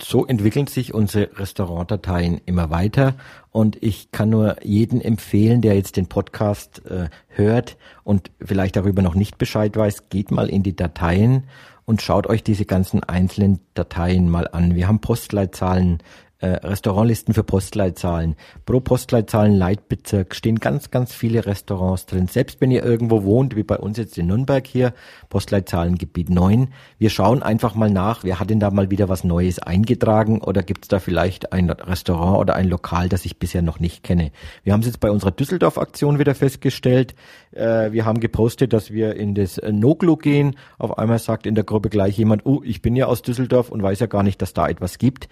so 0.00 0.26
entwickeln 0.26 0.66
sich 0.66 0.94
unsere 0.94 1.38
Restaurantdateien 1.38 2.40
immer 2.46 2.70
weiter 2.70 3.14
und 3.50 3.80
ich 3.82 4.10
kann 4.10 4.30
nur 4.30 4.56
jeden 4.64 5.00
empfehlen, 5.00 5.60
der 5.60 5.74
jetzt 5.74 5.96
den 5.96 6.06
Podcast 6.06 6.84
äh, 6.86 7.08
hört 7.28 7.76
und 8.02 8.30
vielleicht 8.44 8.76
darüber 8.76 9.02
noch 9.02 9.14
nicht 9.14 9.38
Bescheid 9.38 9.76
weiß, 9.76 10.08
geht 10.08 10.30
mal 10.30 10.48
in 10.48 10.62
die 10.62 10.74
Dateien 10.74 11.44
und 11.84 12.02
schaut 12.02 12.26
euch 12.26 12.42
diese 12.42 12.64
ganzen 12.64 13.04
einzelnen 13.04 13.60
Dateien 13.74 14.28
mal 14.28 14.48
an. 14.48 14.74
Wir 14.74 14.88
haben 14.88 15.00
Postleitzahlen 15.00 15.98
Restaurantlisten 16.46 17.34
für 17.34 17.44
Postleitzahlen. 17.44 18.36
Pro 18.66 18.80
Postleitzahlen-Leitbezirk 18.80 20.34
stehen 20.34 20.58
ganz, 20.58 20.90
ganz 20.90 21.14
viele 21.14 21.46
Restaurants 21.46 22.06
drin. 22.06 22.26
Selbst 22.26 22.60
wenn 22.60 22.70
ihr 22.70 22.84
irgendwo 22.84 23.22
wohnt, 23.22 23.54
wie 23.56 23.62
bei 23.62 23.78
uns 23.78 23.98
jetzt 23.98 24.18
in 24.18 24.26
Nürnberg 24.26 24.66
hier, 24.66 24.92
Postleitzahlengebiet 25.28 26.30
9. 26.30 26.68
Wir 26.98 27.10
schauen 27.10 27.42
einfach 27.42 27.74
mal 27.74 27.90
nach, 27.90 28.24
wer 28.24 28.40
hat 28.40 28.50
denn 28.50 28.60
da 28.60 28.70
mal 28.70 28.90
wieder 28.90 29.08
was 29.08 29.24
Neues 29.24 29.58
eingetragen 29.58 30.40
oder 30.40 30.62
gibt 30.62 30.84
es 30.84 30.88
da 30.88 30.98
vielleicht 30.98 31.52
ein 31.52 31.70
Restaurant 31.70 32.38
oder 32.38 32.56
ein 32.56 32.68
Lokal, 32.68 33.08
das 33.08 33.24
ich 33.24 33.38
bisher 33.38 33.62
noch 33.62 33.78
nicht 33.78 34.02
kenne. 34.02 34.32
Wir 34.64 34.72
haben 34.72 34.80
es 34.80 34.86
jetzt 34.86 35.00
bei 35.00 35.10
unserer 35.10 35.30
Düsseldorf-Aktion 35.30 36.18
wieder 36.18 36.34
festgestellt. 36.34 37.14
Äh, 37.52 37.92
wir 37.92 38.04
haben 38.04 38.20
gepostet, 38.20 38.72
dass 38.72 38.90
wir 38.90 39.16
in 39.16 39.34
das 39.34 39.60
Noglu 39.70 40.16
gehen. 40.16 40.56
Auf 40.78 40.98
einmal 40.98 41.18
sagt 41.18 41.46
in 41.46 41.54
der 41.54 41.64
Gruppe 41.64 41.88
gleich 41.88 42.18
jemand, 42.18 42.44
oh, 42.46 42.62
ich 42.64 42.82
bin 42.82 42.96
ja 42.96 43.06
aus 43.06 43.22
Düsseldorf 43.22 43.70
und 43.70 43.82
weiß 43.82 44.00
ja 44.00 44.06
gar 44.06 44.22
nicht, 44.22 44.42
dass 44.42 44.52
da 44.54 44.68
etwas 44.68 44.98
gibt 44.98 45.28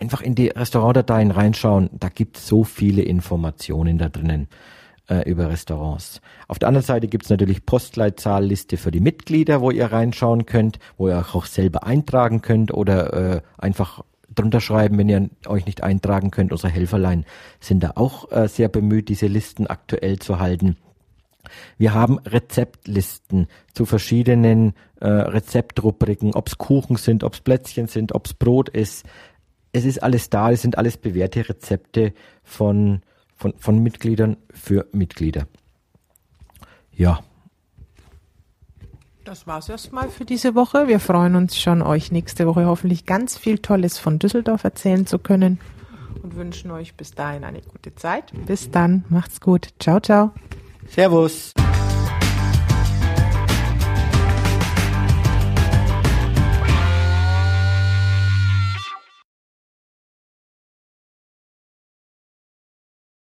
einfach 0.00 0.20
in 0.20 0.34
die 0.34 0.48
Restaurantdateien 0.48 1.30
reinschauen. 1.30 1.90
Da 1.92 2.08
gibt 2.08 2.38
es 2.38 2.46
so 2.46 2.64
viele 2.64 3.02
Informationen 3.02 3.98
da 3.98 4.08
drinnen 4.08 4.48
äh, 5.08 5.28
über 5.28 5.48
Restaurants. 5.48 6.20
Auf 6.46 6.58
der 6.58 6.68
anderen 6.68 6.86
Seite 6.86 7.08
gibt 7.08 7.24
es 7.24 7.30
natürlich 7.30 7.66
Postleitzahlliste 7.66 8.76
für 8.76 8.90
die 8.90 9.00
Mitglieder, 9.00 9.60
wo 9.60 9.70
ihr 9.70 9.86
reinschauen 9.86 10.46
könnt, 10.46 10.78
wo 10.96 11.08
ihr 11.08 11.18
auch 11.18 11.46
selber 11.46 11.84
eintragen 11.84 12.42
könnt 12.42 12.72
oder 12.72 13.36
äh, 13.36 13.40
einfach 13.56 14.02
drunter 14.34 14.60
schreiben, 14.60 14.98
wenn 14.98 15.08
ihr 15.08 15.28
euch 15.46 15.66
nicht 15.66 15.82
eintragen 15.82 16.30
könnt. 16.30 16.52
Unsere 16.52 16.72
Helferlein 16.72 17.24
sind 17.60 17.82
da 17.82 17.92
auch 17.96 18.30
äh, 18.30 18.48
sehr 18.48 18.68
bemüht, 18.68 19.08
diese 19.08 19.26
Listen 19.26 19.66
aktuell 19.66 20.18
zu 20.18 20.38
halten. 20.38 20.76
Wir 21.78 21.94
haben 21.94 22.18
Rezeptlisten 22.18 23.48
zu 23.72 23.86
verschiedenen 23.86 24.74
äh, 25.00 25.08
Rezeptrubriken, 25.08 26.34
ob 26.34 26.48
es 26.48 26.58
Kuchen 26.58 26.96
sind, 26.96 27.24
ob 27.24 27.34
es 27.34 27.40
Plätzchen 27.40 27.86
sind, 27.86 28.14
ob 28.14 28.26
es 28.26 28.34
Brot 28.34 28.68
ist 28.68 29.06
es 29.72 29.84
ist 29.84 30.02
alles 30.02 30.30
da, 30.30 30.50
es 30.50 30.62
sind 30.62 30.78
alles 30.78 30.96
bewährte 30.96 31.48
Rezepte 31.48 32.12
von, 32.42 33.02
von, 33.36 33.54
von 33.58 33.82
Mitgliedern 33.82 34.36
für 34.50 34.86
Mitglieder. 34.92 35.46
Ja. 36.92 37.20
Das 39.24 39.46
war's 39.46 39.68
erstmal 39.68 40.08
für 40.08 40.24
diese 40.24 40.54
Woche. 40.54 40.88
Wir 40.88 41.00
freuen 41.00 41.36
uns 41.36 41.58
schon, 41.58 41.82
euch 41.82 42.10
nächste 42.10 42.46
Woche 42.46 42.64
hoffentlich 42.66 43.04
ganz 43.04 43.36
viel 43.36 43.58
Tolles 43.58 43.98
von 43.98 44.18
Düsseldorf 44.18 44.64
erzählen 44.64 45.06
zu 45.06 45.18
können 45.18 45.60
und 46.22 46.36
wünschen 46.36 46.70
euch 46.70 46.94
bis 46.94 47.12
dahin 47.12 47.44
eine 47.44 47.60
gute 47.60 47.94
Zeit. 47.94 48.32
Bis 48.46 48.70
dann, 48.70 49.04
macht's 49.08 49.40
gut. 49.40 49.68
Ciao, 49.78 50.00
ciao. 50.00 50.32
Servus. 50.88 51.52